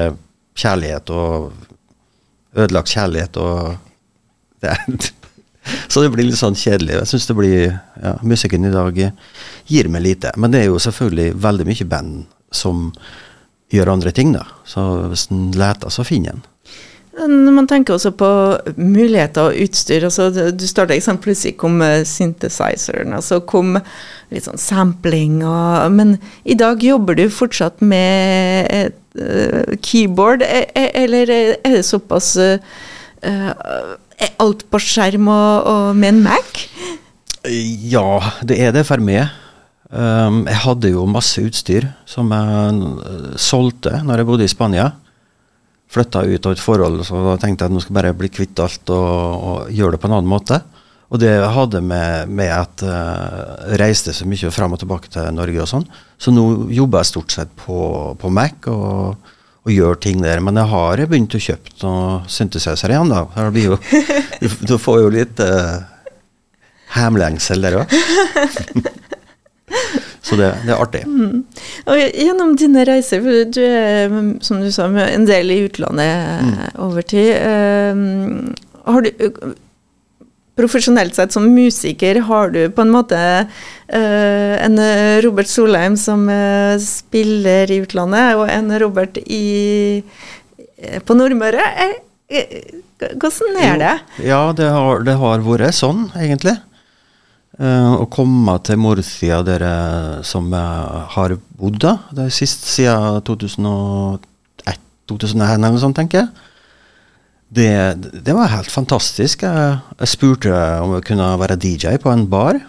kjærlighet 0.59 1.11
og 1.11 1.51
ødelagt 2.55 2.95
kjærlighet 2.95 3.41
og 3.43 3.75
det 4.63 4.75
så 5.93 6.03
det 6.05 6.13
blir 6.15 6.29
litt 6.29 6.41
sånn 6.41 6.59
kjedelig. 6.59 6.99
Jeg 7.01 7.13
syns 7.13 7.31
det 7.31 7.39
blir 7.39 7.57
ja, 7.69 8.17
Musikken 8.23 8.69
i 8.69 8.75
dag 8.75 9.01
gir 9.69 9.89
meg 9.93 10.05
lite. 10.05 10.35
Men 10.37 10.55
det 10.55 10.65
er 10.65 10.71
jo 10.71 10.83
selvfølgelig 10.83 11.33
veldig 11.45 11.69
mye 11.69 11.89
band 11.89 12.21
som 12.55 12.93
gjør 13.73 13.93
andre 13.93 14.13
ting, 14.17 14.33
da. 14.33 14.47
Så 14.69 14.85
hvis 15.11 15.29
en 15.33 15.51
leter, 15.57 15.93
så 15.93 16.07
finner 16.07 16.37
en. 16.37 16.47
Man 17.27 17.67
tenker 17.67 17.97
også 17.97 18.13
på 18.15 18.29
muligheter 18.77 19.49
og 19.49 19.57
utstyr 19.65 20.05
altså 20.07 20.29
Du 20.31 20.67
starta 20.71 20.95
plutselig 21.19 21.57
kom 21.59 21.83
synthesizeren, 22.05 23.13
og 23.13 23.25
så 23.27 23.41
kom 23.41 23.75
litt 24.31 24.47
sånn 24.47 24.61
sampling 24.61 25.43
og 25.43 25.91
Men 25.93 26.19
i 26.45 26.55
dag 26.55 26.83
jobber 26.83 27.19
du 27.19 27.29
fortsatt 27.29 27.81
med 27.83 28.69
et 28.71 28.95
uh, 29.19 29.75
keyboard, 29.83 30.43
e, 30.43 30.69
e, 30.75 30.91
eller 31.03 31.31
er 31.31 31.57
det 31.65 31.85
såpass 31.87 32.37
uh, 32.39 32.59
Er 34.19 34.35
alt 34.43 34.65
på 34.71 34.81
skjerm 34.83 35.29
og, 35.31 35.69
og, 35.71 35.91
med 35.99 36.17
en 36.17 36.23
Mac? 36.27 36.65
Ja, 37.47 38.19
det 38.43 38.59
er 38.61 38.73
det 38.75 38.85
for 38.89 39.03
meg. 39.03 39.29
Um, 39.89 40.43
jeg 40.45 40.61
hadde 40.67 40.91
jo 40.93 41.07
masse 41.09 41.41
utstyr 41.41 41.87
som 42.05 42.29
jeg 42.35 43.37
solgte 43.41 44.03
når 44.05 44.21
jeg 44.21 44.29
bodde 44.29 44.45
i 44.45 44.51
Spania 44.53 44.91
flytta 45.89 46.27
ut 46.29 46.47
av 46.47 46.53
et 46.53 46.61
forhold, 46.61 47.01
så 47.07 47.23
da 47.25 47.39
tenkte 47.41 47.65
jeg 47.65 47.71
at 47.71 47.75
nå 47.75 47.81
skal 47.81 47.95
jeg 47.95 47.99
bare 48.03 48.17
bli 48.19 48.29
kvitt 48.29 48.61
alt 48.61 48.91
og, 48.93 49.07
og 49.49 49.71
gjøre 49.73 49.97
det 49.97 50.03
på 50.03 50.11
en 50.11 50.19
annen 50.19 50.29
måte. 50.29 50.59
Og 51.09 51.23
det 51.23 51.33
hadde 51.55 51.81
med, 51.81 52.29
med 52.29 52.53
at 52.53 52.85
jeg 52.85 52.93
uh, 52.93 53.79
reiste 53.81 54.13
så 54.13 54.29
mye 54.29 54.53
fram 54.53 54.77
og 54.77 54.83
tilbake 54.83 55.09
til 55.15 55.31
Norge 55.33 55.63
og 55.65 55.71
sånn. 55.71 55.87
Så 56.21 56.35
nå 56.35 56.45
jobber 56.75 57.01
jeg 57.01 57.13
stort 57.15 57.33
sett 57.33 57.55
på, 57.57 57.79
på 58.21 58.33
Mac 58.35 58.69
og, 58.69 59.31
og, 59.69 59.75
gjør 59.75 60.01
ting 60.03 60.23
der. 60.25 60.41
Men 60.45 60.59
jeg 60.61 60.71
har 60.73 61.05
begynt 61.07 61.37
å 61.37 61.43
kjøpe 61.43 61.75
noen 61.83 62.27
synthesizer 62.31 62.95
igjen, 62.95 63.13
da. 63.13 63.25
Det 63.37 63.53
blir 63.55 63.71
jo, 63.73 63.79
du, 64.71 64.75
får 64.81 65.03
jo 65.05 65.13
litt 65.15 65.43
uh, 65.45 65.85
hemlengsel 66.97 67.65
der 67.65 67.83
òg. 67.83 67.95
Så 70.29 70.37
det, 70.37 70.49
det, 70.65 70.73
er 70.75 70.81
artig. 70.81 71.05
Mm. 71.09 71.45
Og 71.89 72.01
gjennom 72.01 72.51
dine 72.61 72.83
reiser, 72.89 73.23
for 73.25 73.49
du 73.49 73.63
er 73.65 74.13
som 74.45 74.61
du 74.61 74.69
sa, 74.75 74.89
en 74.89 75.25
del 75.29 75.55
i 75.55 75.63
utlandet 75.65 76.45
mm. 76.45 76.59
over 76.85 77.07
tid. 77.09 77.31
Uh, 77.41 78.53
har 78.89 79.05
du 79.05 79.11
Profesjonelt 80.59 81.15
sett 81.15 81.35
som 81.35 81.47
musiker, 81.55 82.19
har 82.27 82.51
du 82.51 82.65
på 82.75 82.83
en 82.83 82.91
måte 82.91 83.19
uh, 83.47 84.55
en 84.59 84.81
Robert 85.23 85.51
Solheim 85.51 85.95
som 86.01 86.25
uh, 86.27 86.75
spiller 86.83 87.71
i 87.71 87.81
utlandet, 87.85 88.35
og 88.41 88.49
en 88.51 88.73
Robert 88.83 89.21
i, 89.23 90.03
på 91.07 91.19
Nordmøre. 91.19 91.69
Hvordan 92.29 93.61
er 93.63 93.79
det? 93.85 93.95
Ja, 94.27 94.41
det 94.57 94.67
har, 94.75 95.05
det 95.07 95.15
har 95.21 95.47
vært 95.47 95.79
sånn, 95.79 96.09
egentlig. 96.19 96.57
Uh, 97.59 97.95
å 98.03 98.09
komme 98.11 98.59
til 98.67 98.83
Morcia, 98.83 99.41
dere 99.47 99.73
som 100.27 100.51
har 100.55 101.39
bodd 101.59 101.79
der, 101.87 102.03
det 102.15 102.27
er 102.27 102.35
sist 102.35 102.67
siden 102.71 103.23
2001, 103.27 104.85
2001 105.11 105.55
eller 105.55 105.71
noe 105.71 105.87
sånt, 105.87 105.99
tenker 106.03 106.25
jeg. 106.25 106.49
Det, 107.49 107.73
det 108.25 108.35
var 108.37 108.53
helt 108.53 108.71
fantastisk. 108.71 109.43
Jeg, 109.47 109.79
jeg, 109.99 110.11
spurte 110.11 110.53
om 110.83 110.97
jeg 110.99 111.07
kunne 111.09 111.29
være 111.41 111.57
DJ 111.61 111.97
på 112.03 112.13
en 112.13 112.27
bar, 112.29 112.61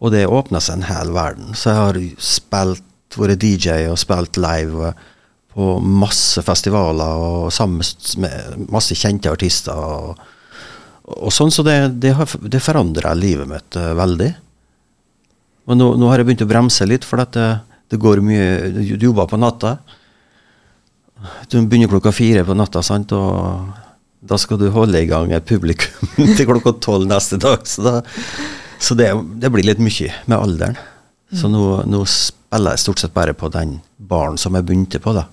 og 0.00 0.12
det 0.14 0.24
åpna 0.28 0.60
seg 0.62 0.80
en 0.80 0.88
hel 0.88 1.12
verden. 1.16 1.52
Så 1.56 1.70
jeg 1.70 1.80
har 1.80 1.98
spilt, 2.16 2.86
vært 3.14 3.44
DJ 3.44 3.90
og 3.92 4.00
spilt 4.00 4.40
live 4.40 4.94
på 5.54 5.76
masse 5.78 6.42
festivaler 6.42 7.20
og 7.22 7.52
sammen 7.54 7.84
med 8.24 8.64
masse 8.72 8.96
kjente 8.98 9.30
artister. 9.30 9.76
og 9.76 10.30
og 11.04 11.32
sånn, 11.36 11.52
Så 11.52 11.62
det, 11.66 12.00
det, 12.00 12.14
det 12.48 12.62
forandra 12.64 13.12
livet 13.16 13.48
mitt 13.48 13.76
uh, 13.76 13.92
veldig. 13.96 14.30
Men 15.68 15.80
nå, 15.80 15.90
nå, 16.00 16.08
har 16.08 16.20
jeg 16.20 16.28
begynt 16.28 16.44
å 16.44 16.48
bremse 16.48 16.86
litt, 16.88 17.04
for 17.04 17.20
det, 17.20 17.44
det 17.92 18.00
går 18.00 18.22
mye 18.24 18.70
Du 18.72 19.08
jobber 19.10 19.28
på 19.28 19.40
natta. 19.40 19.76
Du 21.48 21.58
begynner 21.60 21.90
klokka 21.90 22.12
fire 22.14 22.44
på 22.46 22.56
natta, 22.56 22.82
sant, 22.84 23.12
og 23.16 23.72
da 24.24 24.38
skal 24.40 24.58
du 24.60 24.70
holde 24.72 25.02
i 25.02 25.08
gang 25.08 25.32
et 25.36 25.46
publikum 25.48 26.08
til 26.36 26.48
klokka 26.48 26.76
tolv 26.84 27.08
neste 27.08 27.38
dag. 27.40 27.66
Så, 27.68 27.84
da, 27.84 28.00
så 28.80 28.96
det, 28.98 29.10
det, 29.40 29.52
blir 29.52 29.66
litt 29.66 29.82
mye 29.82 30.12
med 30.24 30.38
alderen. 30.38 30.80
Så 31.34 31.50
nå, 31.50 31.82
nå, 31.90 32.04
spiller 32.08 32.76
jeg 32.76 32.84
stort 32.84 33.02
sett 33.02 33.14
bare 33.14 33.34
på 33.36 33.50
den 33.52 33.78
baren 33.96 34.38
som 34.40 34.54
jeg 34.56 34.66
begynte 34.66 35.00
på, 35.02 35.14
da. 35.16 35.26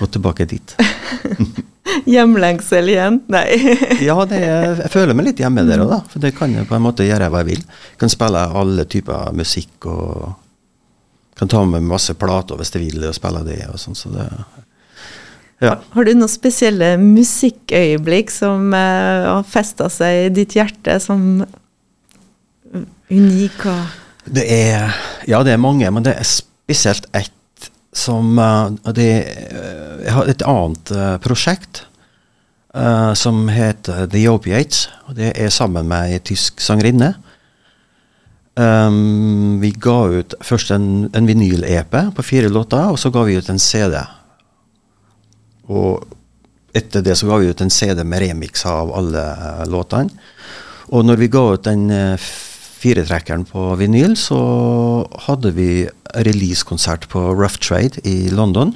Og 0.00 0.10
tilbake 0.12 0.46
dit. 0.48 0.76
Hjemlengsel 2.12 2.90
igjen? 2.92 3.20
Nei. 3.32 3.44
ja, 4.08 4.16
er, 4.26 4.82
jeg 4.82 4.92
føler 4.92 5.16
meg 5.16 5.30
litt 5.30 5.42
hjemme 5.42 5.64
der 5.68 5.84
òg, 5.84 5.92
da. 5.92 6.00
For 6.12 6.22
det 6.22 6.34
kan 6.36 6.54
jeg 6.54 6.68
på 6.68 6.76
en 6.76 6.84
måte 6.84 7.06
gjøre 7.06 7.30
hva 7.32 7.44
jeg 7.44 7.52
vil. 7.52 7.62
Jeg 7.92 8.00
kan 8.02 8.12
spille 8.12 8.42
alle 8.62 8.86
typer 8.90 9.36
musikk 9.36 9.88
og 9.92 10.34
kan 11.36 11.48
ta 11.52 11.64
med 11.68 11.84
masse 11.84 12.14
plater 12.16 12.56
hvis 12.56 12.72
jeg 12.74 12.86
vil 12.86 13.04
og 13.08 13.16
spille 13.16 13.42
det 13.46 13.60
og 13.68 13.80
sånn. 13.80 13.98
Så 13.98 14.12
det 14.14 14.28
ja. 15.64 15.78
Har 15.94 16.04
du 16.04 16.12
noen 16.12 16.28
spesielle 16.28 16.96
musikkøyeblikk 17.00 18.32
som 18.32 18.74
uh, 18.76 19.38
har 19.38 19.46
festa 19.48 19.88
seg 19.92 20.26
i 20.26 20.32
ditt 20.36 20.56
hjerte 20.56 20.98
som 21.00 21.40
unik? 23.08 23.64
Det 24.26 24.44
er 24.44 24.92
Ja, 25.26 25.40
det 25.46 25.54
er 25.54 25.62
mange, 25.62 25.88
men 25.90 26.04
det 26.04 26.12
er 26.18 26.28
spesielt 26.28 27.08
ett 27.16 27.32
som 27.96 28.36
uh, 28.36 28.68
det, 28.92 29.10
uh, 29.48 30.04
Jeg 30.04 30.12
har 30.12 30.28
et 30.28 30.44
annet 30.44 30.92
uh, 30.92 31.16
prosjekt 31.24 31.86
som 33.16 33.46
heter 33.48 34.04
The 34.12 34.26
Opiates. 34.28 34.90
og 35.08 35.14
Det 35.16 35.30
er 35.32 35.48
sammen 35.48 35.86
med 35.88 36.10
ei 36.12 36.18
tysk 36.20 36.60
sangerinne. 36.60 37.14
Um, 38.56 39.58
vi 39.60 39.68
ga 39.76 39.98
ut 40.16 40.34
først 40.40 40.70
en, 40.72 40.86
en 41.12 41.26
vinyl-EP 41.28 41.92
på 42.16 42.24
fire 42.24 42.48
låter, 42.48 42.88
og 42.88 42.96
så 43.00 43.10
ga 43.12 43.26
vi 43.28 43.36
ut 43.36 43.50
en 43.52 43.60
CD. 43.60 43.98
Og 45.68 46.06
etter 46.76 47.04
det 47.04 47.18
så 47.20 47.28
ga 47.28 47.36
vi 47.42 47.50
ut 47.52 47.60
en 47.60 47.72
CD 47.72 48.00
med 48.04 48.22
remix 48.24 48.64
av 48.68 48.94
alle 48.96 49.26
låtene. 49.68 50.24
Og 50.88 51.04
når 51.04 51.20
vi 51.20 51.28
ga 51.32 51.42
ut 51.52 51.66
den 51.66 51.90
firetrekkeren 52.16 53.44
på 53.48 53.74
vinyl, 53.80 54.14
så 54.16 54.38
hadde 55.26 55.52
vi 55.56 55.70
releasekonsert 56.14 57.08
på 57.12 57.26
Rough 57.34 57.58
Trade 57.60 58.00
i 58.08 58.30
London. 58.32 58.72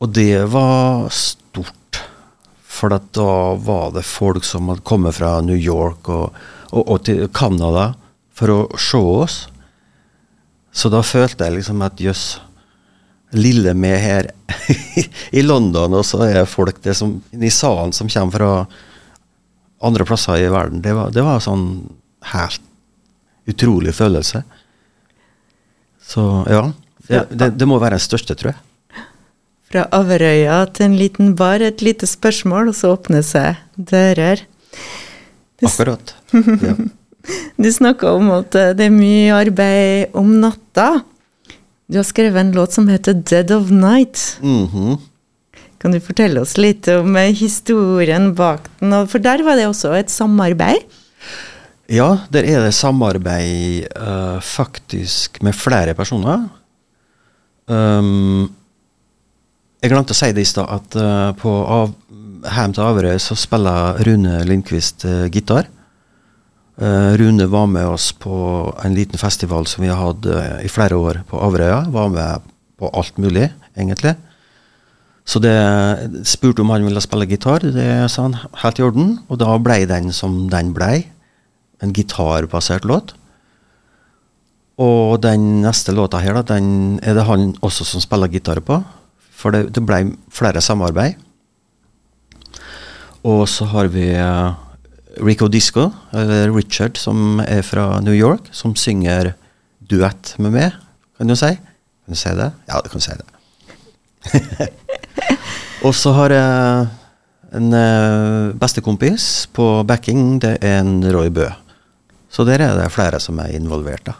Og 0.00 0.12
det 0.16 0.44
var 0.52 1.10
stort. 1.12 2.00
For 2.64 2.92
da 2.92 3.30
var 3.60 3.92
det 3.96 4.04
folk 4.08 4.44
som 4.44 4.68
hadde 4.70 4.84
kommet 4.88 5.16
fra 5.18 5.40
New 5.44 5.56
York 5.56 6.08
og, 6.12 6.36
og, 6.70 6.82
og 6.82 7.04
til 7.08 7.24
Canada 7.34 7.90
for 8.36 8.52
å 8.52 8.58
se 8.80 9.00
oss. 9.00 9.36
Så 10.76 10.90
da 10.92 11.00
følte 11.06 11.46
jeg 11.46 11.58
liksom 11.58 11.84
at 11.86 12.00
jøss, 12.02 12.24
lille 13.36 13.72
meg 13.76 13.96
her 14.00 14.28
i 15.38 15.42
London, 15.42 15.96
og 15.98 16.04
så 16.06 16.22
er 16.28 16.48
folk 16.48 16.78
det 16.84 16.94
som, 16.96 17.16
i 17.32 17.50
salen 17.52 17.94
som 17.96 18.10
kommer 18.12 18.36
fra 18.36 18.50
andre 19.86 20.06
plasser 20.08 20.44
i 20.44 20.52
verden. 20.52 20.82
Det 20.84 20.94
var, 20.96 21.10
det 21.12 21.24
var 21.24 21.42
sånn 21.44 21.66
helt 22.32 22.62
utrolig 23.46 23.94
følelse. 23.96 24.42
Så 26.06 26.22
ja. 26.50 26.68
Det, 27.06 27.22
det, 27.30 27.52
det 27.58 27.66
må 27.68 27.78
være 27.78 27.98
den 27.98 28.02
største, 28.02 28.34
tror 28.38 28.52
jeg. 28.52 28.62
Fra 29.66 29.84
Averøya 29.94 30.60
til 30.74 30.88
en 30.88 30.96
liten 30.98 31.34
bar, 31.38 31.62
et 31.62 31.82
lite 31.82 32.06
spørsmål, 32.06 32.70
og 32.70 32.78
så 32.78 32.92
åpner 32.94 33.24
seg 33.26 33.62
dører. 33.76 34.44
Akkurat. 35.64 36.14
Ja. 36.66 36.76
Du 37.56 37.68
snakka 37.72 38.14
om 38.16 38.30
at 38.36 38.54
eh, 38.58 38.72
det 38.76 38.88
er 38.88 38.94
mye 38.94 39.34
arbeid 39.34 40.16
om 40.16 40.32
natta. 40.42 41.02
Du 41.86 42.00
har 42.00 42.06
skrevet 42.06 42.40
en 42.40 42.54
låt 42.56 42.72
som 42.72 42.88
heter 42.88 43.14
'Dead 43.14 43.50
of 43.50 43.70
Night'. 43.70 44.38
Mm 44.42 44.66
-hmm. 44.66 44.98
Kan 45.78 45.92
du 45.92 46.00
fortelle 46.00 46.40
oss 46.40 46.56
litt 46.56 46.88
om 46.88 47.16
eh, 47.16 47.34
historien 47.36 48.34
bak 48.34 48.70
den? 48.80 48.94
For 49.06 49.18
der 49.18 49.42
var 49.42 49.56
det 49.56 49.68
også 49.68 49.92
et 49.94 50.10
samarbeid? 50.10 50.82
Ja, 51.86 52.26
der 52.32 52.42
er 52.42 52.64
det 52.64 52.74
samarbeid 52.74 53.86
uh, 53.94 54.40
faktisk 54.42 55.42
med 55.42 55.54
flere 55.54 55.94
personer. 55.94 56.48
Um, 57.66 58.50
jeg 59.82 59.92
glemte 59.92 60.10
å 60.10 60.18
si 60.18 60.32
det 60.34 60.42
i 60.42 60.48
stad, 60.50 60.66
at 60.66 60.98
uh, 60.98 61.30
på 61.38 61.52
av, 61.70 61.94
Heim 62.56 62.74
til 62.74 62.82
Averøy 62.82 63.20
så 63.22 63.36
spiller 63.38 64.02
Rune 64.06 64.40
Lindqvist 64.48 65.06
uh, 65.06 65.28
gitar. 65.30 65.70
Rune 66.76 67.46
var 67.48 67.70
med 67.72 67.88
oss 67.88 68.10
på 68.12 68.34
en 68.84 68.92
liten 68.94 69.16
festival 69.16 69.64
som 69.64 69.80
vi 69.80 69.88
har 69.88 69.96
hatt 69.96 70.26
i 70.60 70.68
flere 70.68 70.98
år 71.00 71.22
på 71.24 71.40
Averøya. 71.40 71.86
Var 71.88 72.10
med 72.12 72.50
på 72.76 72.90
alt 72.92 73.16
mulig, 73.16 73.46
egentlig. 73.72 74.12
Så 75.26 75.40
det 75.42 75.56
spurte 76.28 76.62
om 76.62 76.70
han 76.70 76.84
ville 76.86 77.02
spille 77.02 77.26
gitar. 77.26 77.64
Det 77.64 78.06
sa 78.12 78.28
han 78.28 78.36
helt 78.62 78.78
i 78.78 78.84
orden. 78.86 79.14
Og 79.26 79.40
da 79.42 79.56
ble 79.58 79.82
den 79.90 80.12
som 80.14 80.44
den 80.52 80.74
blei 80.76 81.06
en 81.82 81.94
gitarbasert 81.96 82.86
låt. 82.86 83.14
Og 84.78 85.18
den 85.24 85.64
neste 85.64 85.94
låta 85.96 86.20
her, 86.20 86.36
da, 86.36 86.44
den 86.54 87.00
er 87.02 87.16
det 87.16 87.24
han 87.26 87.54
også 87.64 87.86
som 87.88 88.04
spiller 88.04 88.30
gitar 88.30 88.60
på. 88.60 88.78
For 89.36 89.52
det, 89.52 89.70
det 89.74 89.82
ble 89.84 90.02
flere 90.32 90.62
samarbeid. 90.64 91.16
Og 93.26 93.48
så 93.50 93.66
har 93.72 93.88
vi 93.90 94.12
uh, 94.14 94.54
Rico 95.16 95.48
Disco, 95.48 95.90
eller 96.12 96.50
Richard, 96.52 96.98
som 97.00 97.40
er 97.40 97.62
fra 97.64 98.00
New 98.04 98.14
York, 98.14 98.50
som 98.52 98.74
synger 98.76 99.32
duett 99.86 100.34
med 100.42 100.52
meg, 100.56 100.76
kan 101.16 101.30
du 101.30 101.36
si? 101.38 101.52
Kan 101.56 102.16
du 102.16 102.20
si 102.20 102.34
det? 102.36 102.50
Ja, 102.68 102.80
du 102.84 102.90
kan 102.92 103.04
si 103.04 103.16
det. 103.16 103.26
Og 105.86 105.94
så 105.94 106.12
har 106.16 106.34
jeg 106.34 106.86
en 107.56 107.72
uh, 107.72 108.54
bestekompis 108.58 109.46
på 109.56 109.82
backing, 109.88 110.40
det 110.42 110.56
er 110.60 110.80
en 110.82 111.00
Roy 111.14 111.30
Bø. 111.32 111.48
Så 112.28 112.44
der 112.44 112.60
er 112.60 112.76
det 112.76 112.92
flere 112.92 113.20
som 113.22 113.38
er 113.40 113.54
involvert, 113.56 114.04
da. 114.08 114.18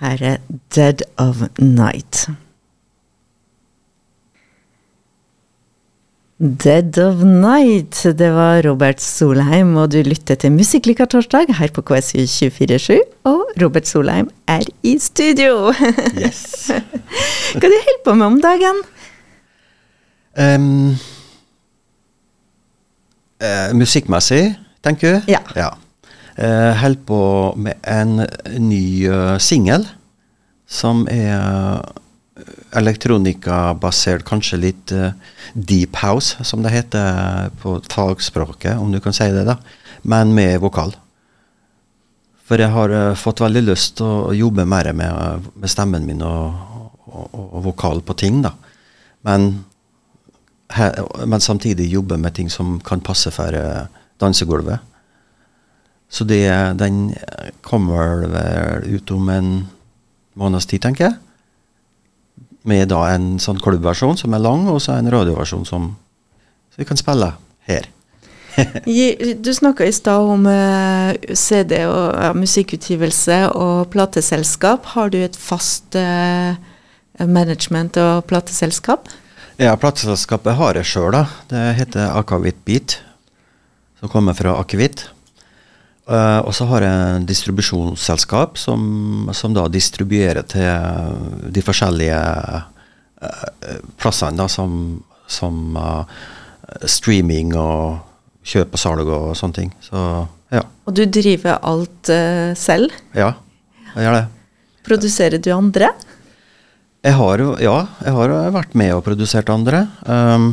Her 0.00 0.22
er 0.24 0.38
Dead 0.72 1.02
of 1.20 1.42
Night. 1.58 2.30
Dead 6.40 6.96
of 6.98 7.20
Night, 7.20 7.98
det 8.16 8.30
var 8.32 8.62
Robert 8.64 9.02
Solheim, 9.04 9.74
og 9.76 9.90
du 9.92 9.98
lytter 10.00 10.38
til 10.40 10.54
Musikklykka 10.54 11.04
torsdag 11.12 11.50
her 11.58 11.68
på 11.76 11.82
KSU247. 11.84 12.96
Og 13.28 13.42
Robert 13.60 13.84
Solheim 13.84 14.30
er 14.48 14.64
i 14.80 14.94
studio! 14.96 15.68
Yes. 16.16 16.70
Hva 17.60 17.60
du 17.60 17.76
holder 17.76 18.00
på 18.06 18.16
med 18.16 18.26
om 18.30 18.40
dagen? 18.40 18.80
Um, 20.40 20.96
uh, 23.44 23.76
musikkmessig, 23.76 24.54
tenker 24.80 25.18
du? 25.18 25.32
Ja. 25.36 25.44
ja. 25.52 25.68
Uh, 26.40 26.72
Holder 26.80 27.04
på 27.04 27.22
med 27.60 27.84
en 27.84 28.24
ny 28.64 28.84
uh, 29.12 29.36
singel 29.36 29.84
som 30.64 31.04
er 31.12 31.84
elektronikabasert, 32.76 34.24
kanskje 34.26 34.58
litt 34.60 34.92
uh, 34.94 35.12
deep 35.54 35.98
house, 36.02 36.38
som 36.44 36.62
det 36.64 36.72
heter 36.74 37.50
på 37.62 37.78
fagspråket, 37.90 38.78
om 38.78 38.92
du 38.92 39.00
kan 39.02 39.16
si 39.16 39.28
det, 39.34 39.46
da. 39.48 39.58
Men 40.02 40.34
med 40.34 40.60
vokal. 40.62 40.94
For 42.48 42.60
jeg 42.60 42.72
har 42.74 42.94
uh, 42.94 43.18
fått 43.18 43.42
veldig 43.44 43.64
lyst 43.68 43.98
til 44.00 44.10
å 44.30 44.36
jobbe 44.36 44.66
mer 44.68 44.92
med, 44.96 45.48
med 45.54 45.72
stemmen 45.72 46.06
min 46.08 46.22
og, 46.26 46.60
og, 47.06 47.26
og, 47.30 47.58
vokal 47.70 48.04
på 48.06 48.16
ting, 48.18 48.42
da. 48.46 48.54
Men, 49.26 49.50
he, 50.76 50.90
men, 51.26 51.42
samtidig 51.44 51.90
jobbe 51.90 52.16
med 52.20 52.34
ting 52.38 52.50
som 52.50 52.78
kan 52.84 53.02
passe 53.04 53.32
for 53.34 53.54
uh, 53.54 53.88
dansegulvet. 54.22 54.86
Så 56.10 56.24
det, 56.26 56.42
den 56.80 57.12
kommer 57.62 58.24
vel 58.26 58.86
ut 58.96 59.10
om 59.14 59.28
en 59.30 59.50
måneds 60.34 60.66
tid, 60.66 60.82
tenker 60.82 61.06
jeg 61.06 61.18
med 62.70 62.90
da 62.92 63.04
en 63.12 63.34
sånn 63.42 63.60
klubbversjon 63.62 64.18
som 64.20 64.34
er 64.36 64.42
lang, 64.44 64.68
og 64.70 64.80
så 64.82 64.96
en 64.96 65.10
radioversjon 65.12 65.66
som 65.68 65.92
vi 66.78 66.86
kan 66.88 66.98
spille 67.00 67.34
her. 67.68 67.88
du 69.44 69.50
snakka 69.54 69.86
i 69.86 69.92
stad 69.94 70.26
om 70.32 70.46
uh, 70.48 71.12
CD 71.36 71.84
og 71.86 72.16
uh, 72.16 72.32
musikkutgivelse 72.36 73.42
og 73.54 73.90
plateselskap. 73.92 74.92
Har 74.94 75.12
du 75.12 75.20
et 75.22 75.36
fast 75.38 75.96
uh, 75.98 76.56
management 77.20 77.98
og 78.00 78.24
plateselskap? 78.30 79.10
Ja, 79.60 79.74
plateselskapet 79.76 80.56
har 80.56 80.78
jeg 80.78 80.88
sjøl, 80.88 81.12
da. 81.14 81.26
Det 81.50 81.64
heter 81.82 82.14
Akavit 82.16 82.62
Beat, 82.64 82.96
som 84.00 84.12
kommer 84.12 84.36
fra 84.36 84.56
akevitt. 84.60 85.10
Uh, 86.10 86.42
og 86.42 86.50
så 86.56 86.66
har 86.66 86.82
jeg 86.82 87.10
en 87.14 87.26
distribusjonsselskap 87.28 88.58
som, 88.58 88.80
som 89.36 89.54
da 89.54 89.68
distribuerer 89.70 90.42
til 90.50 91.46
de 91.54 91.62
forskjellige 91.62 92.18
uh, 92.18 93.44
plassene, 94.00 94.34
da, 94.40 94.48
som, 94.50 94.72
som 95.30 95.78
uh, 95.78 96.02
streaming 96.82 97.54
og 97.54 98.00
kjøp 98.42 98.74
og 98.74 98.82
salg 98.82 99.06
og 99.06 99.28
sånne 99.38 99.58
ting. 99.60 99.70
Så, 99.86 100.02
ja. 100.50 100.64
Og 100.90 100.96
du 100.98 101.04
driver 101.06 101.60
alt 101.62 102.10
selv? 102.58 102.90
Ja, 103.14 103.36
jeg 103.92 104.08
gjør 104.08 104.16
det. 104.16 104.24
Produserer 104.90 105.38
du 105.38 105.52
andre? 105.54 105.92
Jeg 107.06 107.14
har, 107.16 107.44
ja, 107.62 107.76
jeg 108.02 108.16
har 108.16 108.34
vært 108.56 108.74
med 108.76 108.96
og 108.96 109.04
produsert 109.06 109.52
andre. 109.52 109.84
Um, 110.04 110.50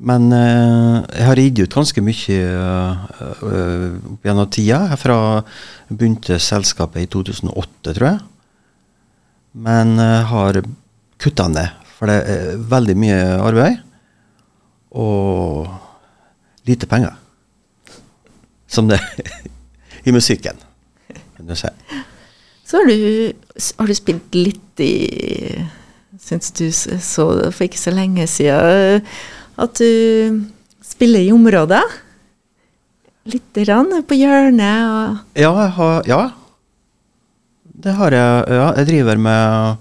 men 0.00 0.30
uh, 0.32 1.02
jeg 1.12 1.26
har 1.28 1.36
ridd 1.36 1.60
ut 1.60 1.74
ganske 1.76 2.02
mye 2.04 2.36
uh, 2.56 3.00
uh, 3.44 3.88
gjennom 4.24 4.48
tida. 4.48 4.80
Fra 5.00 5.16
jeg 5.90 5.98
begynte 5.98 6.38
selskapet 6.40 7.04
i 7.04 7.10
2008, 7.12 7.92
tror 7.92 8.06
jeg. 8.08 8.20
Men 9.60 9.98
har 9.98 10.60
kutta 11.20 11.48
ned, 11.50 11.72
for 11.96 12.06
det 12.08 12.20
er 12.32 12.60
veldig 12.70 12.94
mye 13.02 13.24
arbeid. 13.42 13.80
Og 14.94 15.66
lite 16.70 16.86
penger. 16.88 17.16
Som 18.70 18.88
det 18.88 19.00
i 20.06 20.14
musikken, 20.14 20.56
kan 21.10 21.50
du 21.50 21.56
si. 21.58 21.72
Så 22.64 22.78
har 22.78 22.86
du, 22.86 23.34
har 23.82 23.90
du 23.90 23.98
spilt 23.98 24.38
litt 24.38 24.84
i 24.86 24.94
Syns 26.20 26.50
du 26.52 26.66
så 26.70 27.24
det 27.38 27.52
for 27.56 27.64
ikke 27.64 27.80
så 27.80 27.92
lenge 27.94 28.26
siden 28.28 29.06
at 29.60 29.80
du 29.80 30.40
spiller 30.84 31.24
i 31.24 31.32
området? 31.34 31.82
Litt 33.30 33.58
rann 33.68 33.92
på 34.08 34.16
hjørnet 34.16 34.84
og 34.88 35.38
Ja, 35.38 35.52
har, 35.76 36.06
ja. 36.08 36.20
Det 37.80 37.92
har 37.96 38.12
jeg. 38.16 38.44
Ja, 38.56 38.68
jeg 38.80 38.88
driver 38.90 39.20
med 39.20 39.76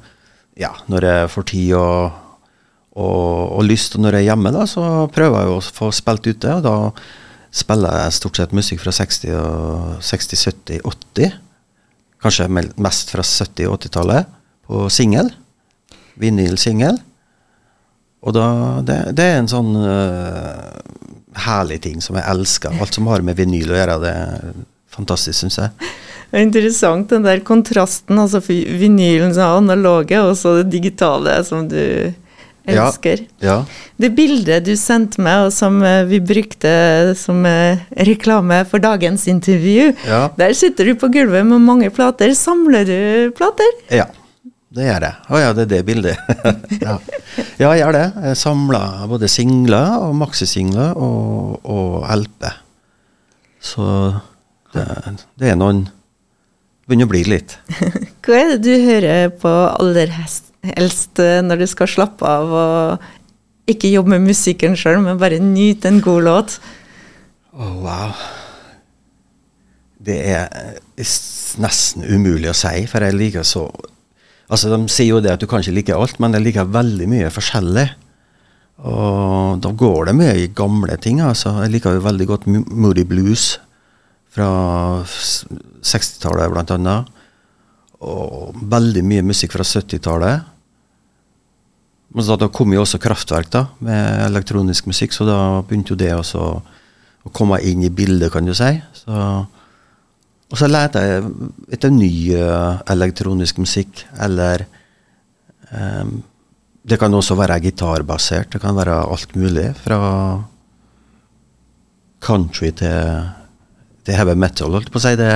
Ja, 0.60 0.74
når 0.92 1.08
jeg 1.08 1.32
får 1.32 1.46
tid 1.54 1.74
og, 1.80 2.12
og, 3.00 3.56
og 3.56 3.63
lyst, 3.63 3.96
og 3.96 4.04
når 4.04 4.18
jeg 4.18 4.26
er 4.28 4.32
hjemme, 4.34 4.52
da, 4.52 4.65
så 4.68 4.84
prøver 5.15 5.46
jeg 5.46 5.56
å 5.56 5.62
få 5.80 5.92
spilt 5.96 6.28
ute. 6.28 6.56
Og 6.60 6.65
da 6.65 6.76
spiller 7.56 7.96
jeg 8.04 8.18
stort 8.18 8.39
sett 8.42 8.56
musikk 8.56 8.84
fra 8.84 8.92
60, 8.96 9.30
og 9.39 10.04
60 10.04 10.44
70, 10.52 10.82
80. 10.84 11.38
Kanskje 12.20 12.50
mest 12.52 13.13
fra 13.15 13.24
70- 13.24 13.70
og 13.72 13.78
80-tallet, 13.80 14.28
på 14.68 14.84
singel. 14.92 15.32
Vinyl-singel. 16.20 17.00
Og 18.20 18.36
da, 18.36 18.48
det, 18.84 18.98
det, 19.16 19.26
er 19.26 19.40
en 19.40 19.50
sånn 19.52 19.72
uh, 19.80 20.76
herlig 21.46 21.80
ting 21.86 22.02
som 22.04 22.18
jeg 22.20 22.28
elsker. 22.28 22.76
Alt 22.82 22.98
som 22.98 23.08
har 23.12 23.24
med 23.26 23.40
vinyl 23.40 23.72
å 23.72 23.80
gjøre, 23.80 24.00
det 24.04 24.12
er 24.12 24.56
fantastisk, 24.92 25.38
syns 25.40 25.60
jeg. 25.62 25.92
Det 26.30 26.38
er 26.38 26.46
interessant, 26.46 27.10
den 27.10 27.26
der 27.26 27.40
kontrasten. 27.46 28.20
altså 28.22 28.42
Vinylen 28.44 29.32
som 29.34 29.46
er 29.46 29.62
analoge, 29.64 30.20
og 30.22 30.36
så 30.38 30.60
det 30.60 30.70
digitale 30.76 31.40
som 31.48 31.70
du 31.72 31.80
elsker. 32.70 33.24
Ja, 33.42 33.48
ja. 33.48 33.58
Det 34.00 34.12
bildet 34.18 34.68
du 34.68 34.76
sendte 34.78 35.24
meg, 35.26 35.48
og 35.48 35.56
som 35.56 35.80
eh, 35.86 36.04
vi 36.10 36.20
brukte 36.22 36.72
som 37.18 37.42
eh, 37.48 37.82
reklame 38.10 38.62
for 38.70 38.84
dagens 38.84 39.26
intervju, 39.32 39.94
ja. 40.06 40.22
der 40.38 40.54
sitter 40.58 40.92
du 40.92 41.00
på 41.00 41.10
gulvet 41.14 41.48
med 41.48 41.66
mange 41.66 41.90
plater. 41.94 42.36
Samler 42.38 42.86
du 42.86 43.00
plater? 43.38 43.80
Ja. 43.90 44.10
Det 44.70 44.86
gjør 44.86 45.02
jeg. 45.08 45.18
Å 45.34 45.40
ja, 45.42 45.54
det 45.58 45.64
er 45.66 45.70
det 45.72 45.80
bildet. 45.88 46.34
ja. 46.86 46.96
ja. 47.58 47.70
jeg 47.72 47.80
gjør 47.82 47.96
det. 47.96 48.06
Jeg 48.28 48.38
samler 48.38 49.06
både 49.10 49.30
singler 49.32 49.96
og 50.06 50.14
maxisingler 50.20 50.94
og, 50.94 51.56
og 51.66 52.04
LP. 52.20 52.46
Så 53.66 53.86
det, 54.76 54.86
det, 55.42 55.50
er 55.50 55.58
noen 55.60 55.88
Begynner 56.86 57.10
å 57.10 57.12
bli 57.12 57.24
litt. 57.28 57.58
Hva 58.26 58.38
er 58.38 58.54
det 58.56 58.62
du 58.66 58.86
hører 58.86 59.34
på 59.42 59.50
aller 59.50 60.10
helst 60.14 61.20
når 61.20 61.62
du 61.62 61.68
skal 61.70 61.90
slappe 61.90 62.26
av 62.26 62.54
og 62.62 63.70
ikke 63.70 63.92
jobbe 63.92 64.16
med 64.16 64.32
musikken 64.32 64.74
sjøl, 64.78 64.98
men 65.04 65.20
bare 65.22 65.38
nyte 65.42 65.90
en 65.90 66.02
god 66.02 66.26
låt? 66.26 66.56
Oh, 67.54 67.76
wow. 67.86 68.14
Det 70.02 70.18
er 70.34 70.50
nesten 71.62 72.06
umulig 72.10 72.50
å 72.50 72.58
si, 72.58 72.88
for 72.90 73.06
jeg 73.06 73.18
liker 73.18 73.46
så 73.46 73.68
Altså, 74.50 74.70
De 74.74 74.90
sier 74.90 75.14
jo 75.14 75.22
det 75.24 75.36
at 75.36 75.42
du 75.42 75.48
kan 75.50 75.62
ikke 75.62 75.76
like 75.78 75.96
alt, 75.96 76.20
men 76.20 76.34
jeg 76.34 76.48
liker 76.48 76.72
veldig 76.74 77.08
mye 77.10 77.32
forskjellig. 77.34 77.88
Og 78.90 79.60
da 79.62 79.72
går 79.76 80.10
det 80.10 80.16
mye 80.18 80.36
i 80.40 80.52
gamle 80.56 80.96
ting. 80.98 81.20
altså. 81.22 81.54
Jeg 81.64 81.76
liker 81.76 81.98
jo 81.98 82.06
veldig 82.06 82.28
godt 82.30 82.48
Moody 82.48 83.04
Blues 83.06 83.60
fra 84.34 84.50
60-tallet, 85.06 86.52
blant 86.54 86.72
annet. 86.78 87.12
Og 88.00 88.56
veldig 88.72 89.04
mye 89.04 89.26
musikk 89.28 89.54
fra 89.58 89.68
70-tallet. 89.68 90.48
Men 92.16 92.26
da, 92.26 92.40
da 92.42 92.50
kom 92.50 92.74
jo 92.74 92.82
også 92.82 93.02
Kraftverk 93.02 93.52
da, 93.54 93.68
med 93.86 94.24
elektronisk 94.32 94.88
musikk, 94.90 95.14
så 95.14 95.28
da 95.28 95.40
begynte 95.62 95.94
jo 95.94 96.00
det 96.00 96.10
også 96.16 96.42
å 97.28 97.32
komme 97.36 97.60
inn 97.62 97.84
i 97.86 97.92
bildet, 97.94 98.32
kan 98.34 98.48
du 98.48 98.56
si. 98.58 98.72
Så 98.98 99.14
og 100.50 100.58
så 100.58 100.70
leter 100.70 101.06
jeg 101.06 101.26
etter 101.76 101.92
ny 101.94 102.12
uh, 102.34 102.82
elektronisk 102.90 103.60
musikk, 103.62 104.06
eller 104.18 104.66
um, 105.70 106.20
Det 106.90 106.98
kan 106.98 107.14
også 107.14 107.36
være 107.38 107.60
gitarbasert. 107.62 108.50
Det 108.54 108.62
kan 108.62 108.74
være 108.76 108.96
alt 109.14 109.36
mulig. 109.36 109.68
Fra 109.78 110.00
country 112.20 112.72
til, 112.72 113.28
til 114.04 114.18
heavy 114.18 114.34
metal, 114.34 114.74
holdt 114.74 114.90
på 114.90 114.98
å 114.98 115.04
si. 115.04 115.12
Det, 115.20 115.28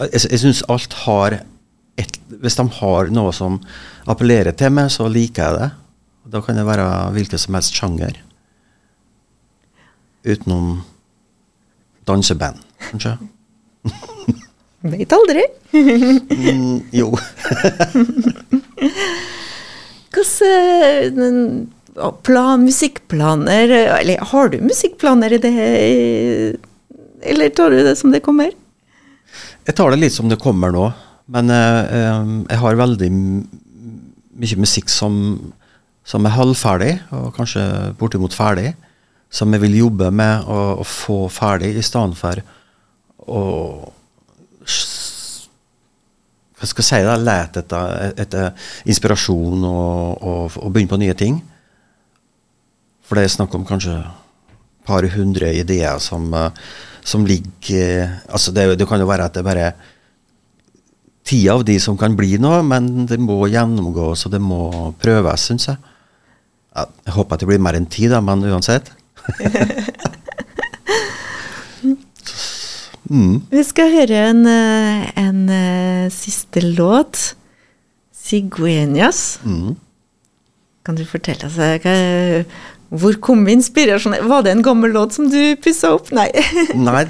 jeg 0.00 0.24
jeg 0.32 0.42
syns 0.42 0.64
alt 0.72 0.96
har 1.04 1.38
et, 1.96 2.18
Hvis 2.42 2.58
de 2.58 2.66
har 2.80 3.12
noe 3.14 3.32
som 3.32 3.60
appellerer 4.06 4.56
til 4.56 4.74
meg, 4.74 4.90
så 4.90 5.06
liker 5.06 5.44
jeg 5.44 5.60
det. 5.60 5.70
Da 6.34 6.42
kan 6.42 6.58
det 6.58 6.66
være 6.66 6.88
hvilken 7.14 7.38
som 7.38 7.54
helst 7.54 7.78
sjanger. 7.78 8.18
Utenom 10.26 10.82
danseband, 12.08 12.58
kanskje. 12.90 13.14
Veit 14.84 15.12
aldri. 15.12 15.42
mm, 15.72 16.80
jo. 16.92 17.12
Hvordan 20.16 21.66
plan, 22.24 22.64
musikkplaner 22.64 23.72
Eller 23.98 24.18
har 24.32 24.48
du 24.52 24.58
musikkplaner 24.64 25.32
i 25.32 25.38
det 25.40 25.52
Eller 27.20 27.48
tar 27.56 27.70
du 27.72 27.82
det 27.84 27.96
som 27.96 28.12
det 28.12 28.20
kommer? 28.24 28.52
Jeg 29.66 29.76
tar 29.76 29.90
det 29.90 30.00
litt 30.00 30.14
som 30.14 30.28
det 30.30 30.38
kommer 30.40 30.70
nå. 30.70 30.90
Men 31.32 31.50
eh, 31.50 32.20
jeg 32.52 32.60
har 32.62 32.78
veldig 32.78 33.08
mye 33.10 34.58
musikk 34.62 34.92
som, 34.92 35.16
som 36.06 36.28
er 36.28 36.36
halvferdig, 36.36 36.92
og 37.10 37.32
kanskje 37.34 37.64
bortimot 37.98 38.36
ferdig. 38.36 38.76
Som 39.26 39.50
jeg 39.56 39.64
vil 39.64 39.74
jobbe 39.80 40.12
med 40.14 40.46
å, 40.46 40.78
å 40.78 40.86
få 40.86 41.24
ferdig, 41.34 41.72
i 41.74 41.82
stedet 41.82 42.14
for 42.20 42.38
å 43.26 43.42
hva 46.56 46.68
skal 46.68 46.82
jeg 46.82 46.88
si 46.88 47.00
da, 47.04 47.16
lete 47.20 47.62
etter, 47.62 48.14
etter 48.16 48.70
inspirasjon 48.88 49.66
og, 49.68 50.22
og, 50.22 50.56
og, 50.62 50.70
begynne 50.72 50.92
på 50.92 51.00
nye 51.02 51.16
ting. 51.18 51.36
For 53.06 53.18
det 53.18 53.26
er 53.26 53.34
snakk 53.36 53.54
om 53.58 53.66
kanskje 53.68 53.98
et 54.00 54.88
par 54.88 55.04
hundre 55.12 55.52
ideer 55.54 56.00
som, 56.02 56.32
som 57.04 57.26
ligger 57.28 58.22
altså 58.30 58.54
det, 58.54 58.70
det, 58.80 58.88
kan 58.88 59.02
jo 59.02 59.08
være 59.10 59.28
at 59.28 59.36
det 59.36 59.42
er 59.42 59.50
bare 59.50 59.68
ti 61.26 61.42
av 61.50 61.64
de 61.66 61.76
som 61.82 61.98
kan 61.98 62.16
bli 62.16 62.38
noe, 62.40 62.62
men 62.64 63.04
det 63.10 63.18
må 63.20 63.42
gjennomgås 63.50 64.26
og 64.26 64.34
det 64.34 64.40
må 64.42 64.92
prøves, 65.02 65.48
syns 65.50 65.68
jeg. 65.72 65.94
Jeg 66.76 67.16
håper 67.16 67.34
at 67.34 67.42
det 67.42 67.48
blir 67.50 67.62
mer 67.62 67.76
enn 67.76 67.88
ti, 67.90 68.06
da, 68.08 68.22
men 68.24 68.46
uansett. 68.46 68.92
Mm. 73.10 73.40
Vi 73.50 73.64
skal 73.66 73.92
høre 73.94 74.22
en, 74.30 74.46
eh, 74.50 75.10
en, 75.22 75.42
en 75.46 76.06
eh, 76.06 76.12
siste 76.12 76.62
låt. 76.64 77.34
Siguenias. 78.12 79.38
Mm. 79.44 79.76
Kan 80.86 80.98
du 80.98 81.04
fortelle 81.06 81.46
oss 81.46 81.58
altså, 81.58 82.46
hvor 82.94 83.16
kom 83.18 83.48
inspirasjonen? 83.50 84.28
Var 84.30 84.44
det 84.46 84.52
en 84.54 84.62
gammel 84.62 84.92
låt 84.94 85.16
som 85.16 85.26
du 85.30 85.56
pussa 85.58 85.90
opp? 85.96 86.12
Nei. 86.14 86.28
nei, 86.88 87.02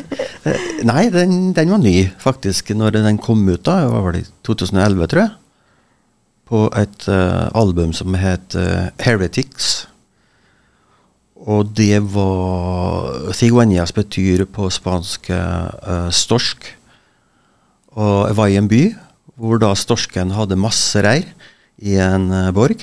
nei 0.88 1.02
den, 1.12 1.52
den, 1.56 1.72
var 1.74 1.82
ny, 1.82 1.96
faktisk, 2.22 2.72
når 2.72 2.96
den 2.96 3.20
kom 3.20 3.44
ut. 3.48 3.64
da, 3.66 3.82
Det 3.84 3.92
var 3.92 4.06
vel 4.06 4.22
i 4.22 4.24
2011, 4.48 5.10
tror 5.12 5.22
jeg. 5.22 5.34
På 6.46 6.62
et 6.78 7.08
uh, 7.10 7.50
album 7.58 7.92
som 7.92 8.14
het 8.14 8.56
uh, 8.56 8.88
'Heretics'. 8.96 9.86
Og 11.44 11.68
det 11.76 12.00
var 12.14 13.32
Cigueñas 13.36 13.92
betyr 13.94 14.46
på 14.48 14.70
spansk 14.72 15.28
uh, 15.30 16.08
storsk. 16.08 16.64
Og 17.96 18.28
jeg 18.30 18.36
var 18.38 18.52
i 18.52 18.60
en 18.60 18.70
by 18.70 18.84
hvor 19.36 19.60
da 19.60 19.74
storsken 19.76 20.32
hadde 20.32 20.56
masse 20.56 20.96
reir 21.04 21.28
i 21.84 21.98
en 22.00 22.30
uh, 22.32 22.54
borg. 22.56 22.80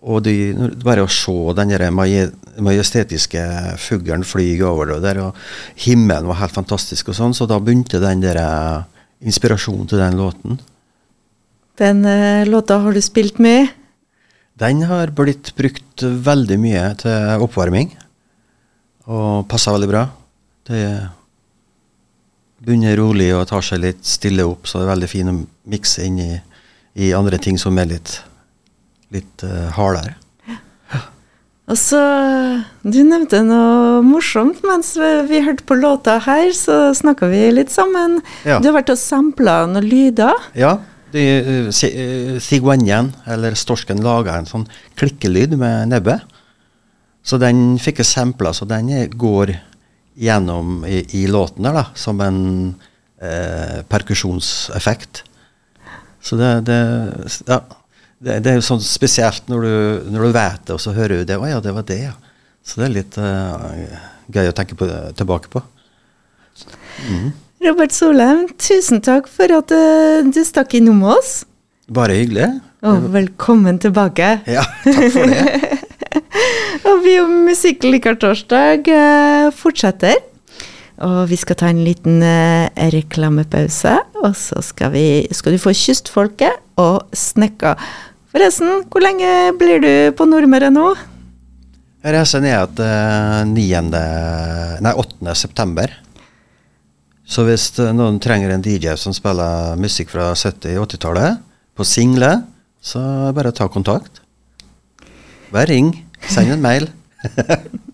Og 0.00 0.20
de, 0.24 0.52
bare 0.84 1.04
å 1.04 1.12
se 1.12 1.34
den 1.56 1.72
majestetiske 2.64 3.42
fuglen 3.80 4.24
fly 4.24 4.54
over 4.64 4.94
det 4.94 5.00
der, 5.04 5.20
og 5.26 5.80
himmelen 5.80 6.28
var 6.28 6.40
helt 6.40 6.56
fantastisk 6.56 7.10
og 7.12 7.18
sånn, 7.18 7.36
så 7.36 7.44
da 7.48 7.58
begynte 7.60 8.00
den 8.00 8.22
der 8.24 8.40
uh, 8.40 8.84
inspirasjonen 9.20 9.88
til 9.88 10.00
den 10.00 10.16
låten. 10.20 10.60
Den 11.80 12.04
låta 12.48 12.76
har 12.84 12.92
du 12.92 13.00
spilt 13.00 13.38
med? 13.40 13.72
Den 14.60 14.82
har 14.84 15.08
blitt 15.16 15.54
brukt 15.56 16.02
veldig 16.04 16.58
mye 16.60 16.82
til 17.00 17.44
oppvarming, 17.46 17.94
og 19.08 19.46
passer 19.48 19.72
veldig 19.72 19.88
bra. 19.88 20.02
Det 20.68 20.84
begynner 22.60 22.98
rolig 23.00 23.30
og 23.32 23.46
tar 23.48 23.64
seg 23.64 23.80
litt 23.86 24.04
stille 24.04 24.44
opp, 24.44 24.68
så 24.68 24.82
det 24.82 24.84
er 24.84 24.92
veldig 24.92 25.08
fin 25.08 25.32
å 25.32 25.36
mikse 25.72 26.04
inn 26.04 26.18
i, 26.20 26.32
i 27.00 27.14
andre 27.16 27.40
ting 27.40 27.56
som 27.60 27.78
er 27.80 27.88
litt, 27.94 28.18
litt 29.16 29.46
uh, 29.48 29.70
hardere. 29.78 30.18
Og 31.70 31.78
så, 31.78 32.00
Du 32.82 32.98
nevnte 33.06 33.44
noe 33.46 34.00
morsomt 34.02 34.58
mens 34.66 34.96
vi 35.30 35.40
hørte 35.44 35.64
på 35.68 35.78
låta 35.78 36.18
her, 36.24 36.50
så 36.52 36.90
snakka 36.98 37.28
vi 37.30 37.44
litt 37.54 37.70
sammen. 37.72 38.18
Ja. 38.44 38.58
Du 38.58 38.68
har 38.68 38.80
vært 38.80 38.90
og 38.92 38.98
sampla 38.98 39.62
noen 39.70 39.86
lyder. 39.86 40.34
Ja, 40.58 40.80
Ciguanjen, 41.12 43.10
eh, 43.10 43.26
eh, 43.26 43.32
eller 43.34 43.56
storsken, 43.58 44.02
lager 44.04 44.36
en 44.36 44.48
sånn 44.48 44.68
klikkelyd 45.00 45.56
med 45.58 45.90
nebbet. 45.92 46.20
Så 47.22 47.38
den 47.40 47.78
fikk 47.82 48.00
jeg 48.00 48.08
sampla, 48.08 48.52
så 48.56 48.64
den 48.68 48.88
går 49.18 49.54
gjennom 50.20 50.84
i, 50.88 51.02
i 51.20 51.26
låten 51.30 51.66
der, 51.66 51.76
da, 51.76 51.84
som 51.94 52.20
en 52.24 52.40
eh, 53.20 53.82
perkusjonseffekt. 53.88 55.24
Så 56.20 56.36
det, 56.36 56.50
det 56.68 56.80
ja, 57.48 57.60
det, 58.20 58.40
det, 58.44 58.50
er 58.52 58.58
jo 58.58 58.64
sånn 58.64 58.82
spesielt 58.84 59.46
når 59.48 59.64
du, 59.64 59.74
når 60.12 60.26
du 60.26 60.32
vet 60.36 60.64
det, 60.66 60.76
og 60.76 60.82
så 60.82 60.96
hører 60.96 61.22
du 61.22 61.28
det. 61.28 61.38
Å 61.40 61.48
ja, 61.48 61.60
det 61.64 61.76
var 61.76 61.86
det, 61.88 62.00
ja. 62.10 62.16
Så 62.60 62.80
det 62.80 62.86
er 62.86 62.96
litt 62.98 63.16
uh, 63.16 63.56
gøy 64.28 64.50
å 64.50 64.56
tenke 64.56 64.76
på, 64.76 64.88
tilbake 65.16 65.48
på. 65.52 65.62
Mm. 67.08 67.30
Robert 67.60 67.92
Solheim, 67.92 68.46
tusen 68.56 69.02
takk 69.04 69.26
for 69.28 69.52
at 69.52 69.72
uh, 69.74 70.24
du 70.24 70.40
stakk 70.48 70.72
innom 70.78 71.02
oss. 71.12 71.42
Bare 71.92 72.16
hyggelig. 72.16 72.46
Og 72.88 73.10
velkommen 73.12 73.76
tilbake. 73.82 74.30
Ja, 74.48 74.62
takk 74.86 75.12
for 75.12 75.28
det. 75.28 75.42
og 76.88 77.02
vi 77.04 77.18
om 77.20 77.34
Musikk 77.44 77.84
liker 77.84 78.16
torsdag 78.16 78.88
uh, 78.88 79.50
fortsetter. 79.52 80.16
Og 81.04 81.28
vi 81.28 81.36
skal 81.40 81.60
ta 81.60 81.68
en 81.68 81.84
liten 81.84 82.24
uh, 82.24 82.72
reklamepause, 82.96 83.92
og 84.24 84.32
så 84.40 84.64
skal, 84.64 84.96
vi, 84.96 85.06
skal, 85.28 85.52
du 85.52 85.60
få 85.60 85.76
Kystfolket 85.76 86.64
og 86.80 87.12
Snekka. 87.12 87.76
Forresten, 88.32 88.86
hvor 88.88 89.04
lenge 89.04 89.52
blir 89.60 89.84
du 89.84 89.92
på 90.16 90.24
Nordmøre 90.32 90.72
nå? 90.72 90.94
Jeg 92.00 92.16
reiser 92.16 92.40
ned 92.40 92.78
til 92.80 93.60
8. 94.96 95.34
september. 95.36 95.92
Så 97.30 97.44
hvis 97.46 97.68
noen 97.94 98.18
trenger 98.22 98.50
en 98.50 98.64
DJ 98.64 98.96
som 98.98 99.14
spiller 99.14 99.78
musikk 99.78 100.10
fra 100.10 100.32
70-80-tallet, 100.34 101.38
på 101.78 101.86
single, 101.86 102.32
så 102.82 103.00
bare 103.36 103.52
ta 103.56 103.68
kontakt. 103.70 104.18
Bare 105.54 105.70
ring. 105.70 105.92
Send 106.28 106.52
en 106.52 106.64
mail. 106.64 106.90